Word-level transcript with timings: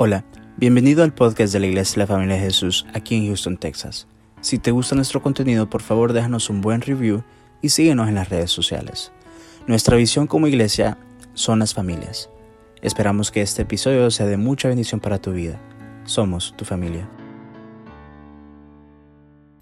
Hola, 0.00 0.24
bienvenido 0.56 1.02
al 1.02 1.12
podcast 1.12 1.52
de 1.52 1.58
la 1.58 1.66
Iglesia 1.66 1.94
de 1.94 1.98
la 1.98 2.06
Familia 2.06 2.36
de 2.36 2.42
Jesús 2.42 2.86
aquí 2.94 3.16
en 3.16 3.26
Houston, 3.26 3.56
Texas. 3.56 4.06
Si 4.40 4.60
te 4.60 4.70
gusta 4.70 4.94
nuestro 4.94 5.20
contenido, 5.20 5.68
por 5.68 5.82
favor 5.82 6.12
déjanos 6.12 6.50
un 6.50 6.60
buen 6.60 6.82
review 6.82 7.24
y 7.62 7.70
síguenos 7.70 8.06
en 8.06 8.14
las 8.14 8.28
redes 8.28 8.52
sociales. 8.52 9.10
Nuestra 9.66 9.96
visión 9.96 10.28
como 10.28 10.46
iglesia 10.46 10.98
son 11.34 11.58
las 11.58 11.74
familias. 11.74 12.30
Esperamos 12.80 13.32
que 13.32 13.42
este 13.42 13.62
episodio 13.62 14.08
sea 14.12 14.26
de 14.26 14.36
mucha 14.36 14.68
bendición 14.68 15.00
para 15.00 15.18
tu 15.18 15.32
vida. 15.32 15.58
Somos 16.04 16.56
tu 16.56 16.64
familia. 16.64 17.08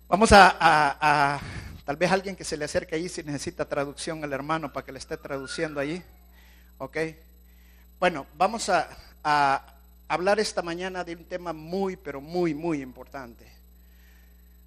Vamos 0.07 0.33
a, 0.33 1.41
tal 1.87 1.97
vez 1.97 2.13
alguien 2.13 2.37
que 2.37 2.45
se 2.45 2.59
le 2.59 2.67
acerque 2.67 2.95
allí 2.95 3.09
si 3.09 3.23
necesita 3.23 3.65
traducción 3.71 4.23
al 4.23 4.35
hermano 4.35 4.71
para 4.71 4.85
que 4.85 4.93
le 4.93 4.99
esté 4.99 5.17
traduciendo 5.17 5.81
allí. 5.81 6.03
¿Ok? 6.77 6.99
Bueno, 7.99 8.27
vamos 8.37 8.69
a 8.69 9.76
hablar 10.09 10.39
esta 10.41 10.63
mañana 10.63 11.05
de 11.05 11.17
un 11.17 11.25
tema 11.25 11.53
muy, 11.53 11.97
pero 11.97 12.21
muy, 12.21 12.55
muy 12.55 12.81
importante. 12.81 13.47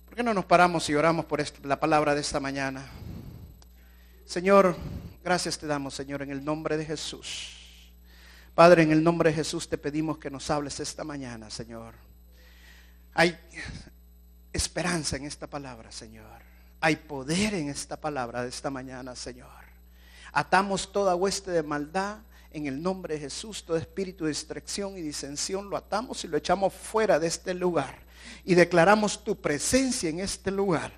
¿Por 0.06 0.16
qué 0.16 0.24
no 0.24 0.34
nos 0.34 0.46
paramos 0.46 0.90
y 0.90 0.96
oramos 0.96 1.26
por 1.26 1.44
la 1.64 1.80
palabra 1.80 2.16
de 2.16 2.22
esta 2.22 2.40
mañana? 2.40 2.86
Señor, 4.26 4.76
gracias 5.24 5.58
te 5.58 5.68
damos, 5.68 5.94
Señor, 5.94 6.22
en 6.22 6.32
el 6.32 6.44
nombre 6.44 6.78
de 6.78 6.86
Jesús. 6.86 7.56
Padre, 8.56 8.84
en 8.84 8.92
el 8.92 9.04
nombre 9.04 9.30
de 9.30 9.36
Jesús 9.36 9.70
te 9.70 9.78
pedimos 9.78 10.18
que 10.18 10.30
nos 10.30 10.50
hables 10.50 10.80
esta 10.80 11.04
mañana, 11.04 11.50
Señor. 11.50 11.94
Hay 13.14 13.38
esperanza 14.52 15.16
en 15.16 15.26
esta 15.26 15.48
palabra, 15.48 15.92
Señor. 15.92 16.42
Hay 16.82 16.96
poder 16.96 17.54
en 17.54 17.70
esta 17.70 17.98
palabra 17.98 18.44
de 18.44 18.50
esta 18.50 18.70
mañana, 18.70 19.16
Señor. 19.16 19.50
Atamos 20.32 20.92
toda 20.92 21.16
hueste 21.16 21.52
de 21.52 21.64
maldad 21.64 22.18
en 22.52 22.66
el 22.66 22.82
nombre 22.82 23.16
de 23.16 23.22
Jesús, 23.22 23.64
todo 23.64 23.78
espíritu 23.78 24.26
de 24.26 24.32
distracción 24.32 24.98
y 24.98 25.02
disensión 25.02 25.70
lo 25.70 25.78
atamos 25.78 26.24
y 26.24 26.28
lo 26.28 26.38
echamos 26.38 26.74
fuera 26.74 27.20
de 27.20 27.28
este 27.28 27.54
lugar. 27.54 28.00
Y 28.44 28.56
declaramos 28.56 29.24
tu 29.24 29.36
presencia 29.36 30.10
en 30.10 30.20
este 30.20 30.52
lugar. 30.52 30.92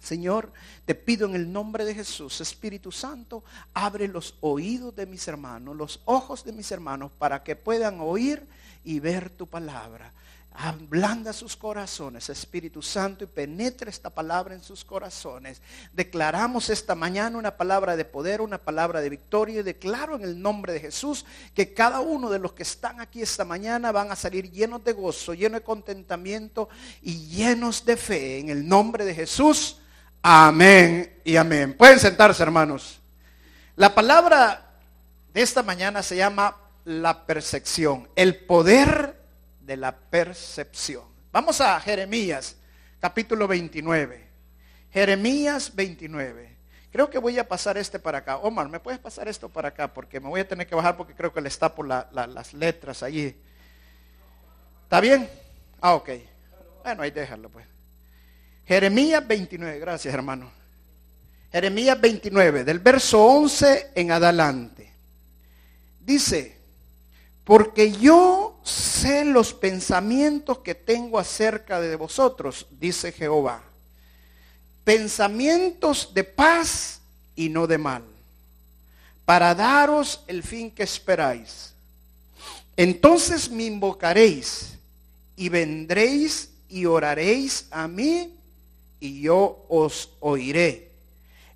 Señor, 0.00 0.52
te 0.84 0.94
pido 0.94 1.26
en 1.26 1.34
el 1.34 1.52
nombre 1.52 1.84
de 1.84 1.94
Jesús, 1.94 2.40
Espíritu 2.40 2.92
Santo, 2.92 3.42
abre 3.74 4.06
los 4.06 4.36
oídos 4.40 4.94
de 4.94 5.04
mis 5.04 5.26
hermanos, 5.26 5.74
los 5.74 6.00
ojos 6.04 6.44
de 6.44 6.52
mis 6.52 6.70
hermanos, 6.70 7.10
para 7.18 7.42
que 7.42 7.56
puedan 7.56 8.00
oír 8.00 8.46
y 8.84 9.00
ver 9.00 9.30
tu 9.30 9.46
palabra. 9.48 10.12
Ablanda 10.58 11.34
sus 11.34 11.54
corazones, 11.54 12.30
Espíritu 12.30 12.80
Santo, 12.80 13.24
y 13.24 13.26
penetra 13.26 13.90
esta 13.90 14.08
palabra 14.08 14.54
en 14.54 14.62
sus 14.62 14.84
corazones. 14.84 15.60
Declaramos 15.92 16.70
esta 16.70 16.94
mañana 16.94 17.36
una 17.36 17.56
palabra 17.56 17.94
de 17.94 18.06
poder, 18.06 18.40
una 18.40 18.58
palabra 18.58 19.00
de 19.00 19.10
victoria. 19.10 19.60
Y 19.60 19.62
declaro 19.62 20.16
en 20.16 20.22
el 20.22 20.40
nombre 20.40 20.72
de 20.72 20.80
Jesús 20.80 21.26
que 21.54 21.74
cada 21.74 22.00
uno 22.00 22.30
de 22.30 22.38
los 22.38 22.54
que 22.54 22.62
están 22.62 23.00
aquí 23.00 23.20
esta 23.20 23.44
mañana 23.44 23.92
van 23.92 24.10
a 24.10 24.16
salir 24.16 24.50
llenos 24.50 24.82
de 24.82 24.94
gozo, 24.94 25.34
llenos 25.34 25.60
de 25.60 25.64
contentamiento 25.64 26.70
y 27.02 27.26
llenos 27.26 27.84
de 27.84 27.96
fe. 27.96 28.38
En 28.38 28.48
el 28.48 28.66
nombre 28.66 29.04
de 29.04 29.14
Jesús. 29.14 29.80
Amén 30.22 31.20
y 31.22 31.36
amén. 31.36 31.76
Pueden 31.76 32.00
sentarse, 32.00 32.42
hermanos. 32.42 33.00
La 33.76 33.94
palabra 33.94 34.70
de 35.34 35.42
esta 35.42 35.62
mañana 35.62 36.02
se 36.02 36.16
llama 36.16 36.56
la 36.86 37.26
percepción, 37.26 38.08
el 38.16 38.36
poder 38.36 39.15
de 39.66 39.76
la 39.76 39.94
percepción. 39.94 41.04
Vamos 41.32 41.60
a 41.60 41.78
Jeremías, 41.80 42.56
capítulo 43.00 43.48
29. 43.48 44.24
Jeremías 44.92 45.74
29. 45.74 46.56
Creo 46.92 47.10
que 47.10 47.18
voy 47.18 47.38
a 47.38 47.46
pasar 47.46 47.76
este 47.76 47.98
para 47.98 48.18
acá. 48.18 48.38
Omar, 48.38 48.68
¿me 48.68 48.80
puedes 48.80 49.00
pasar 49.00 49.28
esto 49.28 49.48
para 49.48 49.68
acá? 49.68 49.92
Porque 49.92 50.20
me 50.20 50.28
voy 50.28 50.40
a 50.40 50.48
tener 50.48 50.66
que 50.66 50.74
bajar 50.74 50.96
porque 50.96 51.14
creo 51.14 51.32
que 51.32 51.40
le 51.40 51.48
está 51.48 51.74
por 51.74 51.86
las 51.86 52.54
letras 52.54 53.02
allí. 53.02 53.36
¿Está 54.84 55.00
bien? 55.00 55.28
Ah, 55.80 55.94
ok. 55.94 56.10
Bueno, 56.84 57.02
ahí 57.02 57.10
déjalo 57.10 57.50
pues. 57.50 57.66
Jeremías 58.64 59.26
29, 59.26 59.78
gracias 59.80 60.14
hermano. 60.14 60.50
Jeremías 61.50 62.00
29, 62.00 62.64
del 62.64 62.78
verso 62.78 63.22
11 63.24 63.90
en 63.94 64.12
adelante. 64.12 64.92
Dice, 66.00 66.55
porque 67.46 67.92
yo 67.92 68.58
sé 68.64 69.24
los 69.24 69.54
pensamientos 69.54 70.58
que 70.58 70.74
tengo 70.74 71.16
acerca 71.16 71.80
de 71.80 71.94
vosotros, 71.94 72.66
dice 72.72 73.12
Jehová. 73.12 73.62
Pensamientos 74.82 76.12
de 76.12 76.24
paz 76.24 76.98
y 77.36 77.48
no 77.48 77.68
de 77.68 77.78
mal, 77.78 78.02
para 79.24 79.54
daros 79.54 80.24
el 80.26 80.42
fin 80.42 80.72
que 80.72 80.82
esperáis. 80.82 81.72
Entonces 82.76 83.48
me 83.48 83.62
invocaréis 83.62 84.72
y 85.36 85.48
vendréis 85.48 86.50
y 86.68 86.84
oraréis 86.86 87.66
a 87.70 87.86
mí 87.86 88.34
y 88.98 89.20
yo 89.20 89.64
os 89.68 90.10
oiré. 90.18 90.90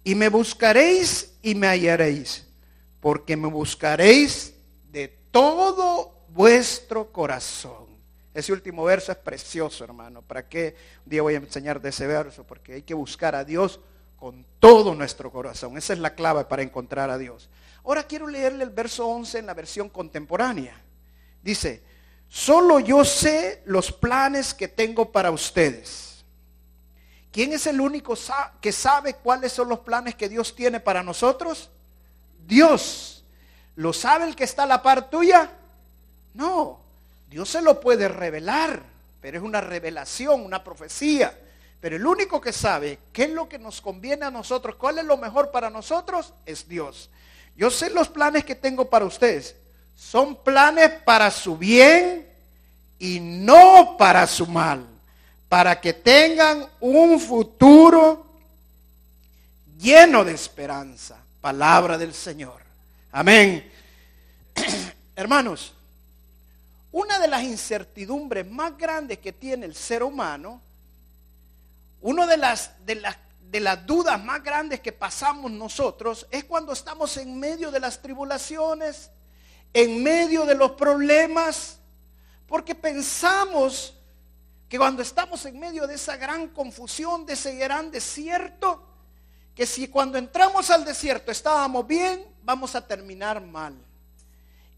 Y 0.05 0.15
me 0.15 0.29
buscaréis 0.29 1.33
y 1.43 1.57
me 1.57 1.67
hallaréis, 1.67 2.45
porque 3.01 3.37
me 3.37 3.49
buscaréis 3.49 4.50
todo 5.31 6.15
vuestro 6.29 7.13
corazón. 7.13 7.91
Ese 8.33 8.53
último 8.53 8.85
verso 8.85 9.11
es 9.11 9.19
precioso, 9.19 9.83
hermano. 9.85 10.23
¿Para 10.23 10.49
qué 10.49 10.77
un 11.05 11.11
día 11.11 11.23
voy 11.23 11.35
a 11.35 11.39
enseñar 11.39 11.81
de 11.81 11.89
ese 11.89 12.07
verso? 12.07 12.45
Porque 12.45 12.75
hay 12.75 12.83
que 12.83 12.95
buscar 12.95 13.35
a 13.35 13.45
Dios 13.45 13.81
con 14.17 14.47
todo 14.61 14.95
nuestro 14.95 15.33
corazón. 15.33 15.77
Esa 15.77 15.95
es 15.95 15.99
la 15.99 16.15
clave 16.15 16.45
para 16.45 16.63
encontrar 16.63 17.11
a 17.11 17.19
Dios. 17.19 17.49
Ahora 17.85 18.05
quiero 18.05 18.29
leerle 18.29 18.65
el 18.65 18.71
verso 18.71 19.07
11 19.09 19.39
en 19.39 19.47
la 19.47 19.55
versión 19.55 19.89
contemporánea. 19.89 20.81
Dice, 21.43 21.83
solo 22.29 22.79
yo 22.79 23.05
sé 23.05 23.63
los 23.65 23.91
planes 23.91 24.55
que 24.55 24.69
tengo 24.69 25.11
para 25.11 25.31
ustedes. 25.31 26.25
¿Quién 27.33 27.53
es 27.53 27.67
el 27.67 27.81
único 27.81 28.15
que 28.61 28.73
sabe 28.73 29.15
cuáles 29.15 29.53
son 29.53 29.69
los 29.69 29.81
planes 29.81 30.15
que 30.15 30.29
Dios 30.29 30.55
tiene 30.55 30.81
para 30.81 31.03
nosotros? 31.03 31.71
Dios. 32.47 33.20
¿Lo 33.81 33.95
sabe 33.95 34.27
el 34.27 34.37
que 34.37 34.45
está 34.45 34.65
a 34.65 34.67
la 34.67 34.83
par 34.83 35.09
tuya? 35.09 35.51
No, 36.35 36.79
Dios 37.31 37.49
se 37.49 37.63
lo 37.63 37.81
puede 37.81 38.09
revelar, 38.09 38.83
pero 39.23 39.39
es 39.39 39.43
una 39.43 39.63
revelación, 39.63 40.45
una 40.45 40.63
profecía. 40.63 41.33
Pero 41.81 41.97
el 41.97 42.07
único 42.07 42.43
que 42.43 42.53
sabe 42.53 42.99
qué 43.11 43.23
es 43.23 43.31
lo 43.31 43.49
que 43.49 43.59
nos 43.59 43.81
conviene 43.81 44.27
a 44.27 44.31
nosotros, 44.31 44.75
cuál 44.77 44.99
es 44.99 45.07
lo 45.07 45.17
mejor 45.17 45.51
para 45.51 45.71
nosotros, 45.71 46.35
es 46.45 46.69
Dios. 46.69 47.09
Yo 47.57 47.71
sé 47.71 47.89
los 47.89 48.11
planes 48.11 48.45
que 48.45 48.55
tengo 48.55 48.91
para 48.91 49.07
ustedes. 49.07 49.57
Son 49.97 50.37
planes 50.37 50.91
para 51.03 51.31
su 51.31 51.57
bien 51.57 52.29
y 52.99 53.19
no 53.19 53.97
para 53.97 54.27
su 54.27 54.47
mal. 54.47 54.85
Para 55.49 55.81
que 55.81 55.95
tengan 55.95 56.69
un 56.81 57.19
futuro 57.19 58.27
lleno 59.79 60.23
de 60.23 60.35
esperanza. 60.35 61.17
Palabra 61.41 61.97
del 61.97 62.13
Señor. 62.13 62.61
Amén. 63.11 63.70
Hermanos, 65.17 65.75
una 66.93 67.19
de 67.19 67.29
las 67.29 67.43
incertidumbres 67.43 68.47
más 68.51 68.77
grandes 68.77 69.19
que 69.19 69.33
tiene 69.33 69.67
el 69.67 69.75
ser 69.75 70.03
humano, 70.03 70.61
una 72.01 72.27
de 72.27 72.37
las, 72.37 72.73
dudas 73.87 74.23
más 74.25 74.43
grandes 74.43 74.81
que 74.81 74.93
pasamos 74.93 75.51
nosotros 75.51 76.27
es 76.31 76.45
cuando 76.45 76.73
estamos 76.73 77.17
en 77.17 77.39
medio 77.39 77.71
de 77.71 77.79
las 77.79 78.01
tribulaciones, 78.01 79.11
en 79.73 80.03
medio 80.03 80.47
de 80.47 80.55
los 80.55 80.73
problemas, 80.73 81.79
porque 82.47 82.75
pensamos 82.75 83.95
que 84.69 84.79
cuando 84.79 85.03
estamos 85.03 85.45
en 85.47 85.59
medio 85.59 85.87
de 85.87 85.95
esa 85.95 86.17
gran 86.17 86.49
confusión, 86.49 87.27
de 87.27 87.35
ese 87.35 87.55
gran 87.57 87.91
desierto, 87.91 88.87
que 89.55 89.67
si 89.67 89.89
cuando 89.89 90.17
entramos 90.17 90.71
al 90.71 90.85
desierto 90.85 91.31
estábamos 91.31 91.87
bien, 91.87 92.25
vamos 92.43 92.75
a 92.75 92.85
terminar 92.87 93.41
mal. 93.41 93.75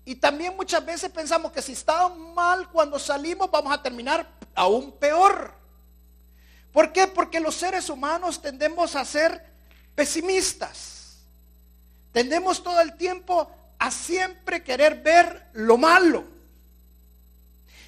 Y 0.05 0.17
también 0.17 0.57
muchas 0.57 0.85
veces 0.85 1.11
pensamos 1.11 1.53
que 1.53 1.63
si 1.63 1.73
estamos 1.73 2.19
mal 2.35 2.69
cuando 2.69 2.99
salimos 2.99 3.51
vamos 3.51 3.73
a 3.73 3.83
terminar 3.83 4.27
aún 4.55 4.93
peor. 4.93 5.55
¿Por 6.73 6.93
qué? 6.93 7.07
Porque 7.07 7.39
los 7.39 7.55
seres 7.55 7.89
humanos 7.89 8.41
tendemos 8.41 8.97
a 8.97 9.05
ser 9.05 9.45
pesimistas. 9.95 11.19
Tendemos 12.13 12.63
todo 12.63 12.81
el 12.81 12.97
tiempo 12.97 13.51
a 13.79 13.91
siempre 13.91 14.63
querer 14.63 15.03
ver 15.03 15.47
lo 15.53 15.77
malo. 15.77 16.25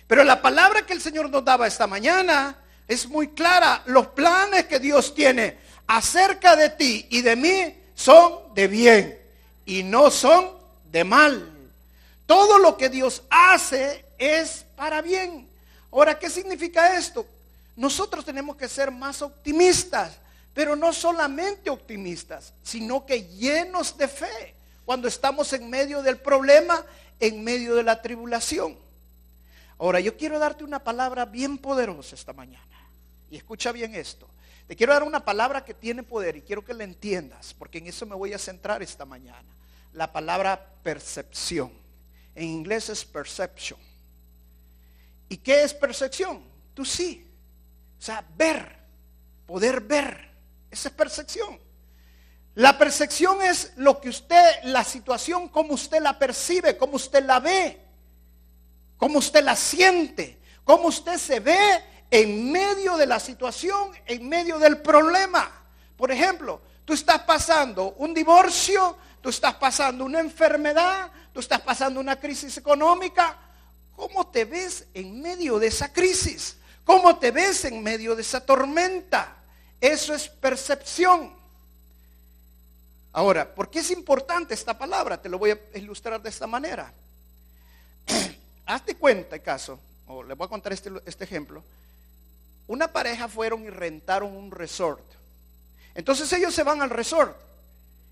Pero 0.07 0.23
la 0.23 0.41
palabra 0.41 0.85
que 0.85 0.93
el 0.93 1.01
Señor 1.01 1.31
nos 1.31 1.45
daba 1.45 1.67
esta 1.67 1.87
mañana 1.87 2.57
es 2.87 3.09
muy 3.09 3.29
clara. 3.29 3.83
Los 3.87 4.09
planes 4.09 4.67
que 4.67 4.79
Dios 4.79 5.15
tiene 5.15 5.59
acerca 5.87 6.57
de 6.57 6.71
ti 6.71 7.07
y 7.11 7.23
de 7.23 7.37
mí 7.37 7.77
son 7.95 8.55
de 8.55 8.69
bien 8.69 9.19
y 9.67 9.83
no 9.83 10.11
son 10.11 10.51
de 10.91 11.05
mal. 11.05 11.54
Todo 12.27 12.59
lo 12.59 12.77
que 12.77 12.89
Dios 12.89 13.23
hace 13.31 14.05
es 14.19 14.65
para 14.77 15.03
bien. 15.03 15.49
Ahora, 15.93 16.19
¿qué 16.19 16.31
significa 16.31 16.97
esto? 16.97 17.27
Nosotros 17.77 18.25
tenemos 18.25 18.57
que 18.57 18.69
ser 18.69 18.91
más 18.91 19.23
optimistas, 19.23 20.19
pero 20.55 20.77
no 20.77 20.93
solamente 20.93 21.71
optimistas, 21.71 22.53
sino 22.63 23.05
que 23.05 23.25
llenos 23.25 23.97
de 23.97 24.09
fe 24.09 24.55
cuando 24.85 25.09
estamos 25.09 25.53
en 25.53 25.69
medio 25.69 26.03
del 26.03 26.19
problema, 26.19 26.85
en 27.21 27.43
medio 27.43 27.75
de 27.75 27.83
la 27.83 28.01
tribulación. 28.01 28.77
Ahora, 29.79 30.01
yo 30.01 30.17
quiero 30.17 30.39
darte 30.39 30.65
una 30.65 30.79
palabra 30.79 31.25
bien 31.25 31.59
poderosa 31.59 32.15
esta 32.15 32.33
mañana. 32.33 32.65
Y 33.31 33.37
escucha 33.37 33.73
bien 33.73 33.95
esto. 33.95 34.29
Te 34.69 34.77
quiero 34.77 34.93
dar 34.93 35.03
una 35.03 35.25
palabra 35.25 35.65
que 35.65 35.75
tiene 35.75 36.03
poder 36.03 36.37
y 36.37 36.43
quiero 36.43 36.65
que 36.65 36.73
la 36.73 36.85
entiendas, 36.85 37.55
porque 37.59 37.79
en 37.79 37.89
eso 37.89 38.07
me 38.07 38.15
voy 38.15 38.33
a 38.33 38.39
centrar 38.39 38.83
esta 38.83 39.05
mañana. 39.05 39.45
La 39.93 40.13
palabra 40.13 40.65
percepción. 40.83 41.84
En 42.35 42.45
inglés 42.45 42.89
es 42.89 43.05
perception. 43.05 43.79
¿Y 45.29 45.37
qué 45.39 45.63
es 45.63 45.75
percepción? 45.75 46.43
Tú 46.75 46.85
sí. 46.85 47.27
O 47.99 48.03
sea, 48.03 48.25
ver, 48.37 48.77
poder 49.47 49.81
ver. 49.81 50.31
Esa 50.71 50.89
es 50.89 50.95
percepción. 50.95 51.59
La 52.57 52.79
percepción 52.79 53.43
es 53.43 53.73
lo 53.77 54.01
que 54.01 54.09
usted, 54.09 54.63
la 54.65 54.85
situación, 54.85 55.49
como 55.49 55.75
usted 55.75 56.01
la 56.01 56.19
percibe, 56.19 56.77
como 56.77 56.97
usted 56.97 57.25
la 57.25 57.41
ve, 57.41 57.81
como 58.97 59.19
usted 59.19 59.43
la 59.43 59.57
siente, 59.57 60.41
como 60.63 60.87
usted 60.87 61.19
se 61.19 61.41
ve 61.41 61.59
en 62.11 62.53
medio 62.53 62.97
de 62.97 63.07
la 63.07 63.19
situación, 63.19 63.91
en 64.07 64.29
medio 64.29 64.61
del 64.61 64.79
problema. 64.79 65.51
Por 65.97 66.13
ejemplo, 66.13 66.61
tú 66.85 66.93
estás 66.93 67.23
pasando 67.23 67.95
un 67.99 68.15
divorcio, 68.15 68.97
tú 69.21 69.31
estás 69.31 69.55
pasando 69.55 70.05
una 70.05 70.21
enfermedad, 70.21 71.11
tú 71.35 71.41
estás 71.41 71.61
pasando 71.61 72.01
una 72.01 72.19
crisis 72.19 72.57
económica. 72.57 73.37
¿Cómo 73.97 74.29
te 74.29 74.45
ves 74.45 74.87
en 74.95 75.21
medio 75.21 75.59
de 75.59 75.67
esa 75.67 75.93
crisis? 75.93 76.57
¿Cómo 76.85 77.19
te 77.19 77.33
ves 77.33 77.65
en 77.65 77.83
medio 77.83 78.15
de 78.15 78.23
esa 78.23 78.45
tormenta? 78.45 79.37
Eso 79.81 80.15
es 80.15 80.29
percepción. 80.29 81.35
Ahora, 83.13 83.53
¿por 83.53 83.69
qué 83.69 83.81
es 83.81 83.91
importante 83.91 84.55
esta 84.55 84.79
palabra? 84.79 85.21
Te 85.21 85.29
lo 85.29 85.39
voy 85.39 85.51
a 85.51 85.59
ilustrar 85.75 86.23
de 86.23 86.31
esta 86.31 86.47
manera. 86.47 86.93
Hazte 88.67 88.97
cuenta, 88.97 89.39
caso, 89.41 89.79
o 90.07 90.23
le 90.23 90.35
voy 90.35 90.47
a 90.47 90.49
contar 90.49 90.73
este, 90.73 90.91
este 91.05 91.25
ejemplo. 91.25 91.63
Una 92.67 92.93
pareja 92.93 93.29
fueron 93.29 93.65
y 93.65 93.71
rentaron 93.71 94.35
un 94.35 94.51
resort. 94.51 95.05
Entonces 95.95 96.33
ellos 96.33 96.55
se 96.55 96.63
van 96.63 96.81
al 96.81 96.91
resort 96.91 97.37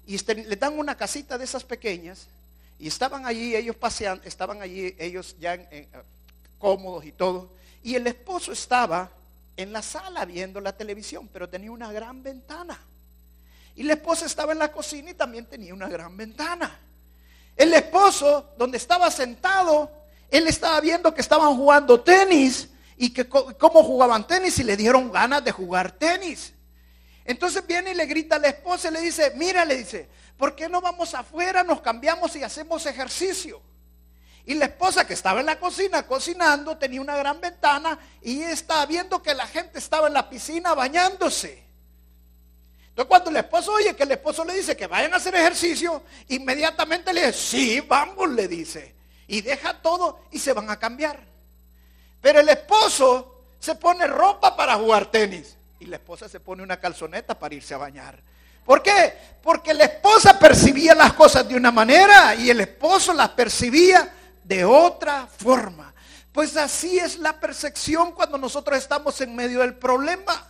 y 0.06 0.16
este, 0.16 0.34
le 0.34 0.56
dan 0.56 0.78
una 0.78 0.96
casita 0.96 1.38
de 1.38 1.44
esas 1.44 1.64
pequeñas 1.64 2.26
y 2.82 2.88
estaban 2.88 3.24
allí, 3.26 3.54
ellos 3.54 3.76
paseando, 3.76 4.24
estaban 4.26 4.60
allí, 4.60 4.96
ellos 4.98 5.36
ya 5.38 5.54
eh, 5.54 5.86
cómodos 6.58 7.04
y 7.04 7.12
todo. 7.12 7.52
Y 7.80 7.94
el 7.94 8.04
esposo 8.08 8.50
estaba 8.50 9.08
en 9.56 9.72
la 9.72 9.82
sala 9.82 10.24
viendo 10.24 10.60
la 10.60 10.76
televisión, 10.76 11.30
pero 11.32 11.48
tenía 11.48 11.70
una 11.70 11.92
gran 11.92 12.24
ventana. 12.24 12.80
Y 13.76 13.84
la 13.84 13.92
esposa 13.92 14.26
estaba 14.26 14.50
en 14.50 14.58
la 14.58 14.72
cocina 14.72 15.12
y 15.12 15.14
también 15.14 15.46
tenía 15.46 15.72
una 15.72 15.88
gran 15.88 16.16
ventana. 16.16 16.76
El 17.54 17.72
esposo, 17.72 18.52
donde 18.58 18.78
estaba 18.78 19.12
sentado, 19.12 19.88
él 20.28 20.48
estaba 20.48 20.80
viendo 20.80 21.14
que 21.14 21.20
estaban 21.20 21.54
jugando 21.56 22.00
tenis 22.00 22.68
y 22.96 23.10
que 23.10 23.28
cómo 23.28 23.84
jugaban 23.84 24.26
tenis 24.26 24.58
y 24.58 24.64
le 24.64 24.76
dieron 24.76 25.12
ganas 25.12 25.44
de 25.44 25.52
jugar 25.52 25.92
tenis. 25.92 26.52
Entonces 27.24 27.64
viene 27.64 27.92
y 27.92 27.94
le 27.94 28.06
grita 28.06 28.34
a 28.34 28.40
la 28.40 28.48
esposa 28.48 28.88
y 28.88 28.94
le 28.94 29.02
dice, 29.02 29.34
mira, 29.36 29.64
le 29.64 29.76
dice, 29.76 30.08
¿por 30.36 30.54
qué 30.54 30.68
no 30.68 30.80
vamos 30.80 31.14
afuera, 31.14 31.62
nos 31.62 31.80
cambiamos 31.80 32.34
y 32.36 32.42
hacemos 32.42 32.86
ejercicio? 32.86 33.60
Y 34.44 34.54
la 34.54 34.66
esposa 34.66 35.06
que 35.06 35.14
estaba 35.14 35.40
en 35.40 35.46
la 35.46 35.58
cocina 35.58 36.04
cocinando 36.06 36.76
tenía 36.76 37.00
una 37.00 37.16
gran 37.16 37.40
ventana 37.40 37.98
y 38.20 38.42
estaba 38.42 38.84
viendo 38.86 39.22
que 39.22 39.34
la 39.34 39.46
gente 39.46 39.78
estaba 39.78 40.08
en 40.08 40.14
la 40.14 40.28
piscina 40.28 40.74
bañándose. 40.74 41.62
Entonces 42.88 43.08
cuando 43.08 43.30
el 43.30 43.36
esposo 43.36 43.72
oye 43.72 43.94
que 43.94 44.02
el 44.02 44.10
esposo 44.10 44.44
le 44.44 44.54
dice 44.54 44.76
que 44.76 44.86
vayan 44.86 45.14
a 45.14 45.16
hacer 45.16 45.34
ejercicio, 45.34 46.02
inmediatamente 46.28 47.12
le 47.12 47.26
dice, 47.26 47.38
sí, 47.38 47.80
vamos, 47.80 48.28
le 48.30 48.48
dice. 48.48 48.94
Y 49.28 49.40
deja 49.40 49.80
todo 49.80 50.24
y 50.32 50.38
se 50.38 50.52
van 50.52 50.68
a 50.68 50.78
cambiar. 50.78 51.24
Pero 52.20 52.40
el 52.40 52.48
esposo 52.48 53.44
se 53.60 53.76
pone 53.76 54.06
ropa 54.08 54.56
para 54.56 54.74
jugar 54.74 55.10
tenis 55.10 55.56
y 55.78 55.86
la 55.86 55.96
esposa 55.96 56.28
se 56.28 56.40
pone 56.40 56.62
una 56.62 56.80
calzoneta 56.80 57.38
para 57.38 57.54
irse 57.54 57.74
a 57.74 57.78
bañar. 57.78 58.20
¿Por 58.64 58.82
qué? 58.82 59.14
Porque 59.42 59.74
la 59.74 59.84
esposa 59.84 60.38
percibía 60.38 60.94
las 60.94 61.12
cosas 61.14 61.48
de 61.48 61.56
una 61.56 61.72
manera 61.72 62.34
y 62.34 62.50
el 62.50 62.60
esposo 62.60 63.12
las 63.12 63.30
percibía 63.30 64.12
de 64.44 64.64
otra 64.64 65.26
forma. 65.26 65.92
Pues 66.32 66.56
así 66.56 66.98
es 66.98 67.18
la 67.18 67.38
percepción 67.38 68.12
cuando 68.12 68.38
nosotros 68.38 68.78
estamos 68.78 69.20
en 69.20 69.34
medio 69.34 69.60
del 69.60 69.74
problema. 69.74 70.46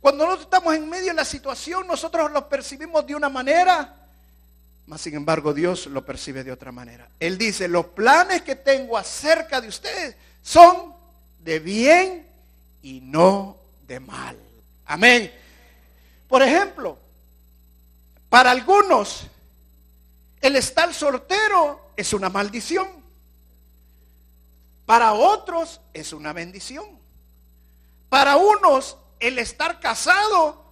Cuando 0.00 0.24
nosotros 0.24 0.46
estamos 0.46 0.74
en 0.74 0.88
medio 0.88 1.08
de 1.08 1.14
la 1.14 1.24
situación, 1.24 1.86
nosotros 1.86 2.30
lo 2.30 2.48
percibimos 2.48 3.06
de 3.06 3.16
una 3.16 3.28
manera, 3.28 3.94
mas 4.86 5.02
sin 5.02 5.14
embargo 5.14 5.52
Dios 5.52 5.86
lo 5.86 6.04
percibe 6.04 6.44
de 6.44 6.52
otra 6.52 6.72
manera. 6.72 7.08
Él 7.20 7.36
dice, 7.36 7.68
los 7.68 7.86
planes 7.86 8.42
que 8.42 8.56
tengo 8.56 8.96
acerca 8.96 9.60
de 9.60 9.68
ustedes 9.68 10.16
son 10.42 10.94
de 11.40 11.58
bien 11.58 12.26
y 12.82 13.00
no 13.00 13.56
de 13.86 14.00
mal. 14.00 14.38
Amén. 14.86 15.30
Por 16.26 16.42
ejemplo, 16.42 16.96
para 18.28 18.50
algunos 18.50 19.26
el 20.40 20.56
estar 20.56 20.92
soltero 20.94 21.92
es 21.96 22.12
una 22.12 22.28
maldición. 22.28 22.88
Para 24.86 25.12
otros 25.12 25.80
es 25.92 26.12
una 26.12 26.32
bendición. 26.32 26.98
Para 28.08 28.36
unos 28.36 28.96
el 29.20 29.38
estar 29.38 29.80
casado 29.80 30.64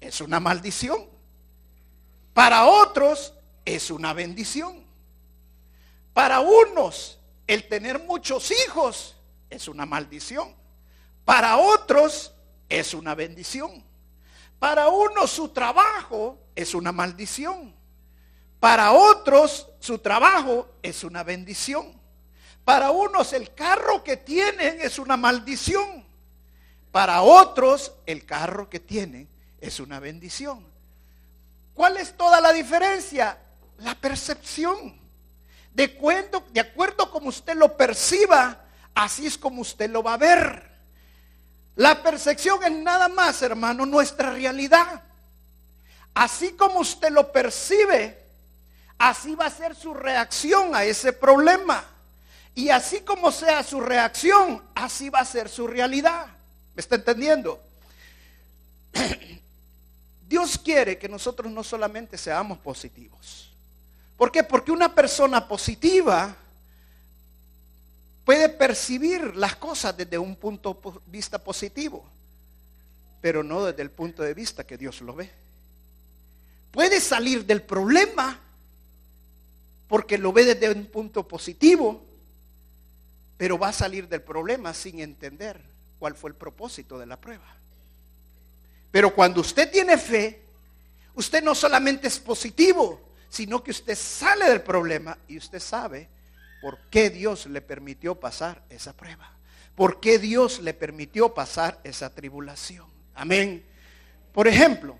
es 0.00 0.20
una 0.20 0.40
maldición. 0.40 1.08
Para 2.32 2.66
otros 2.66 3.34
es 3.64 3.90
una 3.90 4.12
bendición. 4.12 4.84
Para 6.12 6.40
unos 6.40 7.18
el 7.46 7.68
tener 7.68 8.02
muchos 8.04 8.50
hijos 8.50 9.16
es 9.50 9.68
una 9.68 9.86
maldición. 9.86 10.54
Para 11.24 11.56
otros 11.56 12.32
es 12.68 12.92
una 12.94 13.14
bendición. 13.14 13.84
Para 14.58 14.88
unos 14.88 15.30
su 15.30 15.48
trabajo 15.48 16.38
es 16.54 16.74
una 16.74 16.92
maldición. 16.92 17.74
Para 18.60 18.92
otros 18.92 19.68
su 19.80 19.98
trabajo 19.98 20.68
es 20.82 21.04
una 21.04 21.22
bendición. 21.22 22.00
Para 22.64 22.90
unos 22.90 23.32
el 23.32 23.52
carro 23.54 24.02
que 24.02 24.16
tienen 24.16 24.80
es 24.80 24.98
una 24.98 25.16
maldición. 25.16 26.04
Para 26.94 27.22
otros, 27.22 27.92
el 28.06 28.24
carro 28.24 28.70
que 28.70 28.78
tienen 28.78 29.28
es 29.60 29.80
una 29.80 29.98
bendición. 29.98 30.64
¿Cuál 31.74 31.96
es 31.96 32.16
toda 32.16 32.40
la 32.40 32.52
diferencia? 32.52 33.36
La 33.78 33.96
percepción. 33.96 34.96
De, 35.72 35.96
cuento, 35.96 36.44
de 36.52 36.60
acuerdo 36.60 37.10
como 37.10 37.30
usted 37.30 37.56
lo 37.56 37.76
perciba, 37.76 38.64
así 38.94 39.26
es 39.26 39.36
como 39.36 39.62
usted 39.62 39.90
lo 39.90 40.04
va 40.04 40.14
a 40.14 40.18
ver. 40.18 40.70
La 41.74 42.00
percepción 42.00 42.62
es 42.62 42.70
nada 42.70 43.08
más, 43.08 43.42
hermano, 43.42 43.84
nuestra 43.84 44.30
realidad. 44.30 45.02
Así 46.14 46.52
como 46.52 46.80
usted 46.80 47.10
lo 47.10 47.32
percibe, 47.32 48.16
así 48.98 49.34
va 49.34 49.46
a 49.46 49.50
ser 49.50 49.74
su 49.74 49.92
reacción 49.92 50.74
a 50.74 50.84
ese 50.84 51.12
problema. 51.12 51.84
Y 52.54 52.68
así 52.70 53.00
como 53.00 53.32
sea 53.32 53.64
su 53.64 53.80
reacción, 53.80 54.62
así 54.74 55.10
va 55.10 55.20
a 55.20 55.24
ser 55.24 55.48
su 55.48 55.66
realidad. 55.66 56.26
¿Me 56.74 56.80
está 56.80 56.94
entendiendo? 56.94 57.60
Dios 60.28 60.56
quiere 60.58 60.96
que 60.98 61.08
nosotros 61.08 61.50
no 61.50 61.64
solamente 61.64 62.16
seamos 62.16 62.58
positivos. 62.58 63.50
¿Por 64.16 64.30
qué? 64.30 64.44
Porque 64.44 64.70
una 64.70 64.94
persona 64.94 65.48
positiva 65.48 66.36
puede 68.24 68.48
percibir 68.48 69.36
las 69.36 69.56
cosas 69.56 69.96
desde 69.96 70.16
un 70.16 70.36
punto 70.36 70.80
de 70.84 71.10
vista 71.10 71.38
positivo, 71.38 72.04
pero 73.20 73.42
no 73.42 73.64
desde 73.64 73.82
el 73.82 73.90
punto 73.90 74.22
de 74.22 74.32
vista 74.32 74.64
que 74.64 74.78
Dios 74.78 75.00
lo 75.00 75.14
ve. 75.14 75.30
Puede 76.74 77.00
salir 77.00 77.46
del 77.46 77.62
problema 77.62 78.36
porque 79.86 80.18
lo 80.18 80.32
ve 80.32 80.44
desde 80.44 80.72
un 80.72 80.86
punto 80.86 81.28
positivo, 81.28 82.04
pero 83.36 83.56
va 83.56 83.68
a 83.68 83.72
salir 83.72 84.08
del 84.08 84.22
problema 84.22 84.74
sin 84.74 84.98
entender 84.98 85.60
cuál 86.00 86.16
fue 86.16 86.30
el 86.30 86.36
propósito 86.36 86.98
de 86.98 87.06
la 87.06 87.16
prueba. 87.16 87.46
Pero 88.90 89.14
cuando 89.14 89.40
usted 89.40 89.70
tiene 89.70 89.96
fe, 89.96 90.42
usted 91.14 91.44
no 91.44 91.54
solamente 91.54 92.08
es 92.08 92.18
positivo, 92.18 93.00
sino 93.28 93.62
que 93.62 93.70
usted 93.70 93.96
sale 93.96 94.46
del 94.46 94.62
problema 94.62 95.16
y 95.28 95.38
usted 95.38 95.60
sabe 95.60 96.08
por 96.60 96.76
qué 96.90 97.08
Dios 97.08 97.46
le 97.46 97.62
permitió 97.62 98.16
pasar 98.16 98.64
esa 98.68 98.92
prueba. 98.94 99.30
¿Por 99.76 100.00
qué 100.00 100.18
Dios 100.18 100.58
le 100.58 100.74
permitió 100.74 101.34
pasar 101.34 101.80
esa 101.84 102.12
tribulación? 102.12 102.88
Amén. 103.14 103.64
Por 104.32 104.48
ejemplo, 104.48 104.98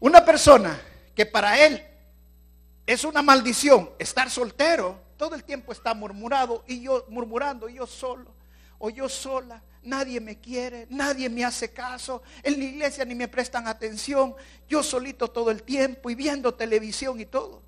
una 0.00 0.24
persona 0.24 0.80
que 1.14 1.26
para 1.26 1.64
él 1.64 1.82
es 2.86 3.04
una 3.04 3.22
maldición 3.22 3.90
estar 3.98 4.30
soltero, 4.30 5.00
todo 5.16 5.34
el 5.34 5.44
tiempo 5.44 5.72
está 5.72 5.94
murmurado 5.94 6.64
y 6.66 6.82
yo 6.82 7.06
murmurando 7.08 7.68
yo 7.68 7.86
solo 7.86 8.34
o 8.78 8.90
yo 8.90 9.08
sola, 9.08 9.62
nadie 9.82 10.20
me 10.20 10.38
quiere, 10.38 10.86
nadie 10.90 11.30
me 11.30 11.44
hace 11.44 11.72
caso, 11.72 12.22
en 12.42 12.58
la 12.58 12.64
iglesia 12.64 13.04
ni 13.04 13.14
me 13.14 13.28
prestan 13.28 13.66
atención, 13.66 14.34
yo 14.68 14.82
solito 14.82 15.28
todo 15.28 15.50
el 15.50 15.62
tiempo 15.62 16.10
y 16.10 16.14
viendo 16.14 16.52
televisión 16.52 17.18
y 17.18 17.24
todo. 17.24 17.62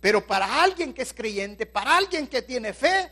Pero 0.00 0.26
para 0.26 0.62
alguien 0.62 0.92
que 0.92 1.02
es 1.02 1.12
creyente, 1.12 1.64
para 1.64 1.96
alguien 1.96 2.26
que 2.26 2.42
tiene 2.42 2.72
fe, 2.72 3.08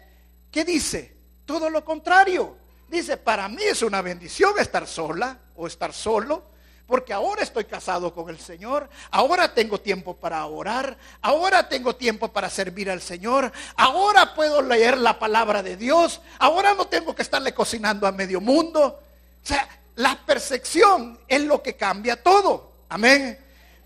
¿qué 0.51 0.65
dice? 0.65 1.21
todo 1.51 1.69
lo 1.69 1.85
contrario. 1.85 2.57
Dice, 2.89 3.17
para 3.17 3.49
mí 3.49 3.61
es 3.63 3.83
una 3.83 4.03
bendición 4.03 4.55
estar 4.61 4.87
sola 4.87 5.37
o 5.57 5.67
estar 5.67 5.93
solo, 5.93 6.45
porque 6.91 7.13
ahora 7.13 7.45
estoy 7.45 7.67
casado 7.67 8.13
con 8.13 8.29
el 8.31 8.41
Señor, 8.41 8.91
ahora 9.13 9.55
tengo 9.55 9.81
tiempo 9.81 10.17
para 10.17 10.45
orar, 10.47 10.99
ahora 11.23 11.69
tengo 11.69 11.95
tiempo 11.95 12.33
para 12.33 12.51
servir 12.51 12.91
al 12.91 13.01
Señor, 13.01 13.53
ahora 13.77 14.35
puedo 14.35 14.61
leer 14.61 14.99
la 14.99 15.17
palabra 15.17 15.63
de 15.63 15.77
Dios, 15.77 16.21
ahora 16.41 16.75
no 16.75 16.89
tengo 16.89 17.15
que 17.15 17.23
estarle 17.23 17.55
cocinando 17.55 18.09
a 18.09 18.13
medio 18.13 18.41
mundo. 18.41 19.01
O 19.41 19.47
sea, 19.47 19.69
la 19.95 20.19
percepción 20.27 21.17
es 21.29 21.43
lo 21.43 21.63
que 21.63 21.77
cambia 21.77 22.21
todo. 22.21 22.73
Amén. 22.89 23.39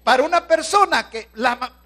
Para 0.02 0.22
una 0.22 0.48
persona 0.48 1.10
que 1.10 1.28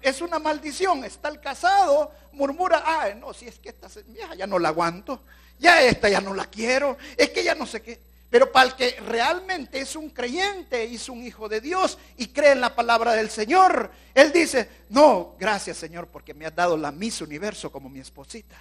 es 0.01 0.21
una 0.21 0.39
maldición, 0.39 1.03
está 1.03 1.27
el 1.27 1.41
casado, 1.41 2.13
murmura, 2.31 2.81
ah, 2.85 3.09
no, 3.13 3.33
si 3.33 3.45
es 3.45 3.59
que 3.59 3.69
esta 3.69 3.89
ya 4.37 4.47
no 4.47 4.57
la 4.57 4.69
aguanto, 4.69 5.19
ya 5.59 5.83
esta 5.83 6.07
ya 6.07 6.21
no 6.21 6.33
la 6.33 6.45
quiero, 6.45 6.97
es 7.17 7.29
que 7.31 7.43
ya 7.43 7.55
no 7.55 7.65
sé 7.65 7.81
qué. 7.81 8.08
Pero 8.29 8.51
para 8.51 8.69
el 8.69 8.75
que 8.75 8.99
realmente 9.01 9.79
es 9.79 9.95
un 9.95 10.09
creyente 10.09 10.83
es 10.83 11.09
un 11.09 11.23
hijo 11.23 11.49
de 11.49 11.61
Dios 11.61 11.97
y 12.17 12.27
cree 12.27 12.51
en 12.51 12.61
la 12.61 12.75
palabra 12.75 13.13
del 13.13 13.29
Señor, 13.29 13.91
él 14.13 14.31
dice, 14.31 14.69
no, 14.89 15.35
gracias 15.39 15.77
Señor 15.77 16.07
porque 16.07 16.35
me 16.35 16.45
has 16.45 16.55
dado 16.55 16.77
la 16.77 16.91
Miss 16.91 17.21
Universo 17.21 17.71
como 17.71 17.89
mi 17.89 17.99
esposita. 17.99 18.55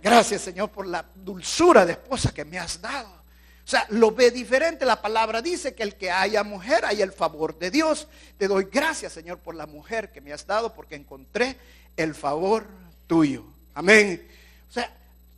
Gracias 0.00 0.42
Señor 0.42 0.70
por 0.70 0.86
la 0.86 1.04
dulzura 1.12 1.84
de 1.84 1.92
esposa 1.92 2.32
que 2.32 2.44
me 2.44 2.58
has 2.58 2.80
dado. 2.80 3.08
O 3.08 3.70
sea, 3.70 3.84
lo 3.90 4.12
ve 4.12 4.30
diferente. 4.30 4.86
La 4.86 5.02
palabra 5.02 5.42
dice 5.42 5.74
que 5.74 5.82
el 5.82 5.96
que 5.96 6.10
haya 6.10 6.42
mujer, 6.44 6.84
hay 6.84 7.02
el 7.02 7.12
favor 7.12 7.58
de 7.58 7.72
Dios. 7.72 8.06
Te 8.38 8.46
doy 8.46 8.68
gracias 8.72 9.12
Señor 9.12 9.38
por 9.38 9.56
la 9.56 9.66
mujer 9.66 10.12
que 10.12 10.20
me 10.20 10.32
has 10.32 10.46
dado 10.46 10.72
porque 10.72 10.94
encontré 10.94 11.56
el 11.96 12.14
favor 12.14 12.64
tuyo. 13.08 13.44
Amén. 13.74 14.24
O 14.70 14.72
sea, 14.72 14.92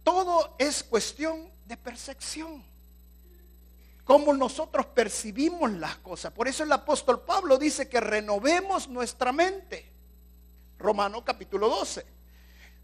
todo 0.04 0.56
es 0.58 0.82
cuestión 0.82 1.48
de 1.66 1.78
percepción 1.78 2.69
cómo 4.04 4.32
nosotros 4.32 4.86
percibimos 4.86 5.70
las 5.72 5.96
cosas. 5.96 6.32
Por 6.32 6.48
eso 6.48 6.62
el 6.62 6.72
apóstol 6.72 7.20
Pablo 7.20 7.58
dice 7.58 7.88
que 7.88 8.00
renovemos 8.00 8.88
nuestra 8.88 9.32
mente. 9.32 9.90
Romano 10.78 11.24
capítulo 11.24 11.68
12. 11.68 12.06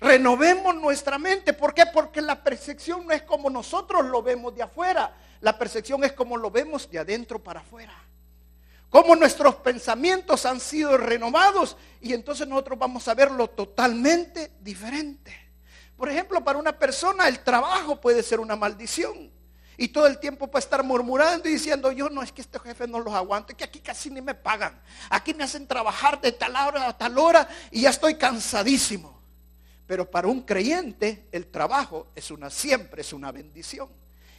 Renovemos 0.00 0.74
nuestra 0.74 1.18
mente. 1.18 1.52
¿Por 1.52 1.72
qué? 1.72 1.86
Porque 1.86 2.20
la 2.20 2.42
percepción 2.42 3.06
no 3.06 3.12
es 3.12 3.22
como 3.22 3.48
nosotros 3.48 4.04
lo 4.06 4.22
vemos 4.22 4.54
de 4.54 4.62
afuera. 4.62 5.16
La 5.40 5.58
percepción 5.58 6.04
es 6.04 6.12
como 6.12 6.36
lo 6.36 6.50
vemos 6.50 6.90
de 6.90 6.98
adentro 6.98 7.42
para 7.42 7.60
afuera. 7.60 7.94
Como 8.90 9.16
nuestros 9.16 9.56
pensamientos 9.56 10.46
han 10.46 10.60
sido 10.60 10.96
renovados 10.96 11.76
y 12.00 12.12
entonces 12.12 12.46
nosotros 12.46 12.78
vamos 12.78 13.08
a 13.08 13.14
verlo 13.14 13.48
totalmente 13.48 14.52
diferente. 14.60 15.34
Por 15.96 16.08
ejemplo, 16.08 16.44
para 16.44 16.58
una 16.58 16.78
persona 16.78 17.26
el 17.26 17.40
trabajo 17.40 18.00
puede 18.00 18.22
ser 18.22 18.38
una 18.38 18.54
maldición. 18.54 19.30
Y 19.76 19.88
todo 19.88 20.06
el 20.06 20.18
tiempo 20.18 20.46
puede 20.48 20.62
estar 20.64 20.82
murmurando 20.82 21.48
y 21.48 21.52
diciendo, 21.52 21.92
yo 21.92 22.08
no 22.08 22.22
es 22.22 22.32
que 22.32 22.40
este 22.40 22.58
jefe 22.58 22.86
no 22.86 22.98
los 23.00 23.14
aguanto, 23.14 23.52
es 23.52 23.58
que 23.58 23.64
aquí 23.64 23.80
casi 23.80 24.10
ni 24.10 24.22
me 24.22 24.34
pagan. 24.34 24.80
Aquí 25.10 25.34
me 25.34 25.44
hacen 25.44 25.66
trabajar 25.66 26.20
de 26.20 26.32
tal 26.32 26.56
hora 26.56 26.88
a 26.88 26.96
tal 26.96 27.18
hora 27.18 27.48
y 27.70 27.82
ya 27.82 27.90
estoy 27.90 28.14
cansadísimo. 28.14 29.20
Pero 29.86 30.10
para 30.10 30.28
un 30.28 30.42
creyente 30.42 31.28
el 31.30 31.46
trabajo 31.46 32.08
es 32.14 32.30
una 32.30 32.50
siempre 32.50 33.02
es 33.02 33.12
una 33.12 33.30
bendición. 33.32 33.88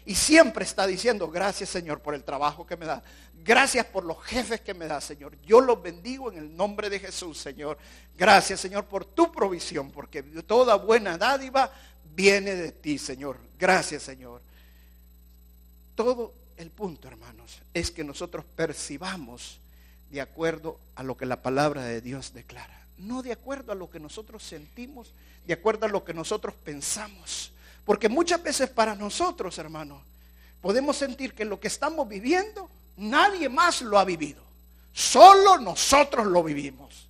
Y 0.06 0.16
siempre 0.16 0.64
está 0.64 0.88
diciendo, 0.88 1.30
gracias 1.30 1.70
Señor 1.70 2.02
por 2.02 2.16
el 2.16 2.24
trabajo 2.24 2.66
que 2.66 2.78
me 2.78 2.86
da. 2.86 3.04
Gracias 3.44 3.86
por 3.86 4.04
los 4.04 4.22
jefes 4.24 4.62
que 4.62 4.74
me 4.74 4.88
da, 4.88 5.00
Señor. 5.00 5.38
Yo 5.46 5.62
los 5.62 5.82
bendigo 5.82 6.32
en 6.32 6.38
el 6.38 6.56
nombre 6.56 6.90
de 6.90 7.00
Jesús, 7.00 7.38
Señor. 7.38 7.78
Gracias, 8.18 8.60
Señor, 8.60 8.86
por 8.86 9.06
tu 9.06 9.32
provisión, 9.32 9.92
porque 9.92 10.24
toda 10.24 10.76
buena 10.76 11.18
dádiva 11.18 11.72
viene 12.14 12.56
de 12.56 12.72
ti, 12.72 12.98
Señor. 12.98 13.38
Gracias, 13.58 14.04
Señor. 14.04 14.42
Todo 15.98 16.32
el 16.58 16.70
punto, 16.70 17.08
hermanos, 17.08 17.58
es 17.74 17.90
que 17.90 18.04
nosotros 18.04 18.46
percibamos 18.56 19.58
de 20.12 20.22
acuerdo 20.22 20.80
a 20.96 21.02
lo 21.02 21.18
que 21.18 21.26
la 21.26 21.42
palabra 21.42 21.84
de 21.86 22.02
Dios 22.02 22.36
declara. 22.36 22.86
No 23.00 23.24
de 23.24 23.32
acuerdo 23.32 23.72
a 23.72 23.76
lo 23.76 23.90
que 23.90 24.00
nosotros 24.00 24.44
sentimos, 24.44 25.10
de 25.48 25.56
acuerdo 25.56 25.88
a 25.88 25.90
lo 25.90 26.06
que 26.06 26.14
nosotros 26.14 26.54
pensamos. 26.64 27.52
Porque 27.84 28.10
muchas 28.10 28.44
veces 28.44 28.70
para 28.70 28.94
nosotros, 28.94 29.58
hermanos, 29.58 30.00
podemos 30.62 30.98
sentir 30.98 31.34
que 31.34 31.46
lo 31.46 31.60
que 31.60 31.68
estamos 31.68 32.08
viviendo, 32.08 32.70
nadie 32.98 33.50
más 33.50 33.82
lo 33.82 33.98
ha 33.98 34.06
vivido. 34.06 34.44
Solo 34.94 35.58
nosotros 35.58 36.28
lo 36.28 36.44
vivimos. 36.44 37.08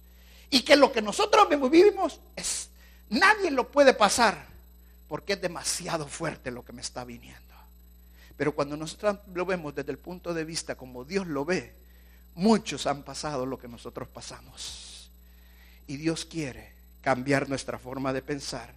Y 0.50 0.62
que 0.62 0.78
lo 0.78 0.94
que 0.94 1.02
nosotros 1.02 1.50
vivimos 1.50 2.22
es, 2.38 2.70
nadie 3.10 3.52
lo 3.52 3.68
puede 3.68 3.94
pasar 3.94 4.48
porque 5.10 5.34
es 5.34 5.42
demasiado 5.42 6.08
fuerte 6.08 6.52
lo 6.52 6.64
que 6.64 6.72
me 6.72 6.82
está 6.82 7.04
viniendo. 7.04 7.47
Pero 8.38 8.54
cuando 8.54 8.78
nosotros 8.78 9.18
lo 9.34 9.46
vemos 9.46 9.74
desde 9.74 9.92
el 9.92 9.98
punto 9.98 10.34
de 10.34 10.46
vista 10.46 10.76
como 10.76 11.04
Dios 11.04 11.26
lo 11.26 11.44
ve, 11.44 11.74
muchos 12.36 12.86
han 12.86 13.04
pasado 13.04 13.46
lo 13.46 13.58
que 13.58 13.68
nosotros 13.68 14.08
pasamos. 14.08 15.10
Y 15.88 15.98
Dios 15.98 16.24
quiere 16.24 16.72
cambiar 17.02 17.50
nuestra 17.50 17.80
forma 17.80 18.14
de 18.14 18.22
pensar. 18.22 18.72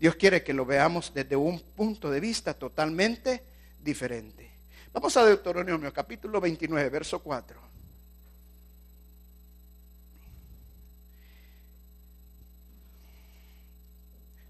Dios 0.00 0.16
quiere 0.16 0.42
que 0.42 0.52
lo 0.52 0.66
veamos 0.66 1.12
desde 1.14 1.36
un 1.36 1.60
punto 1.60 2.10
de 2.10 2.18
vista 2.18 2.54
totalmente 2.54 3.44
diferente. 3.80 4.50
Vamos 4.92 5.16
a 5.16 5.24
Deuteronomio 5.24 5.92
capítulo 5.92 6.40
29, 6.40 6.88
verso 6.88 7.20
4. 7.20 7.60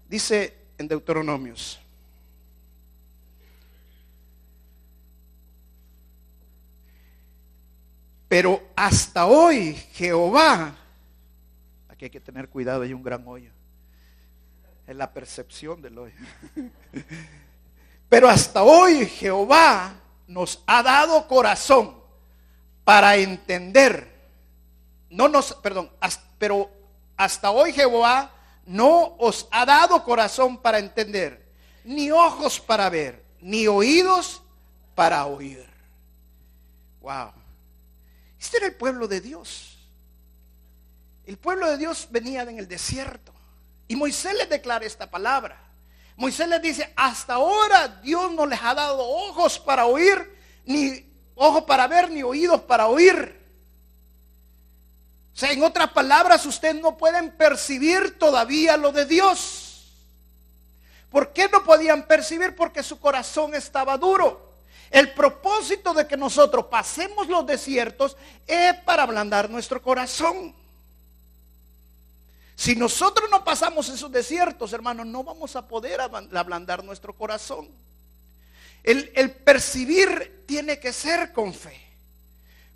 Dice 0.09 0.53
en 0.77 0.87
Deuteronomios 0.87 1.79
Pero 8.27 8.61
hasta 8.75 9.25
hoy 9.25 9.75
Jehová, 9.93 10.75
aquí 11.87 12.05
hay 12.05 12.11
que 12.11 12.19
tener 12.19 12.49
cuidado, 12.49 12.81
hay 12.81 12.93
un 12.93 13.03
gran 13.03 13.27
hoyo. 13.27 13.51
Es 14.87 14.95
la 14.95 15.11
percepción 15.11 15.81
del 15.81 15.97
hoyo. 15.97 16.15
Pero 18.09 18.29
hasta 18.29 18.63
hoy 18.63 19.05
Jehová 19.07 19.95
nos 20.27 20.63
ha 20.67 20.83
dado 20.83 21.27
corazón 21.27 21.95
para 22.83 23.15
entender. 23.17 24.13
No 25.09 25.27
nos, 25.27 25.53
perdón, 25.55 25.91
pero 26.37 26.69
hasta 27.17 27.51
hoy 27.51 27.73
Jehová 27.73 28.31
no 28.65 29.15
os 29.17 29.47
ha 29.51 29.65
dado 29.65 30.03
corazón 30.03 30.57
para 30.57 30.79
entender, 30.79 31.51
ni 31.83 32.11
ojos 32.11 32.59
para 32.59 32.89
ver, 32.89 33.23
ni 33.39 33.67
oídos 33.67 34.41
para 34.93 35.25
oír. 35.25 35.65
Wow. 37.01 37.31
Este 38.45 38.57
era 38.57 38.67
el 38.67 38.75
pueblo 38.75 39.07
de 39.07 39.21
Dios. 39.21 39.75
El 41.25 41.35
pueblo 41.35 41.67
de 41.67 41.77
Dios 41.77 42.07
venía 42.11 42.43
en 42.43 42.59
el 42.59 42.67
desierto. 42.67 43.33
Y 43.87 43.95
Moisés 43.95 44.35
les 44.35 44.47
declara 44.47 44.85
esta 44.85 45.09
palabra. 45.09 45.59
Moisés 46.15 46.47
les 46.47 46.61
dice, 46.61 46.93
hasta 46.95 47.33
ahora 47.33 47.87
Dios 48.03 48.31
no 48.33 48.45
les 48.45 48.61
ha 48.61 48.75
dado 48.75 48.99
ojos 49.03 49.57
para 49.57 49.87
oír, 49.87 50.31
ni 50.63 51.11
ojos 51.33 51.63
para 51.63 51.87
ver, 51.87 52.11
ni 52.11 52.21
oídos 52.21 52.61
para 52.61 52.85
oír. 52.85 53.35
O 55.33 55.37
sea, 55.37 55.51
en 55.51 55.63
otras 55.63 55.89
palabras, 55.89 56.45
ustedes 56.45 56.75
no 56.75 56.95
pueden 56.99 57.31
percibir 57.31 58.19
todavía 58.19 58.77
lo 58.77 58.91
de 58.91 59.05
Dios. 59.05 59.91
¿Por 61.09 61.33
qué 61.33 61.49
no 61.49 61.63
podían 61.63 62.05
percibir? 62.05 62.55
Porque 62.55 62.83
su 62.83 62.99
corazón 62.99 63.55
estaba 63.55 63.97
duro. 63.97 64.44
El 64.95 65.11
propósito 65.11 65.93
de 65.93 66.07
que 66.07 66.15
nosotros 66.15 66.67
pasemos 66.67 67.27
los 67.27 67.45
desiertos 67.45 68.15
es 68.47 68.75
para 68.85 69.03
ablandar 69.03 69.49
nuestro 69.49 69.81
corazón. 69.81 70.55
Si 72.55 72.77
nosotros 72.77 73.29
no 73.29 73.43
pasamos 73.43 73.89
esos 73.89 74.09
desiertos, 74.09 74.71
hermanos, 74.71 75.05
no 75.05 75.21
vamos 75.21 75.53
a 75.57 75.67
poder 75.67 75.99
ablandar 75.99 76.81
nuestro 76.81 77.11
corazón. 77.11 77.67
El, 78.83 79.11
el, 79.15 79.31
percibir 79.31 80.45
tiene 80.47 80.79
que 80.79 80.93
ser 80.93 81.33
con 81.33 81.53
fe. 81.53 81.77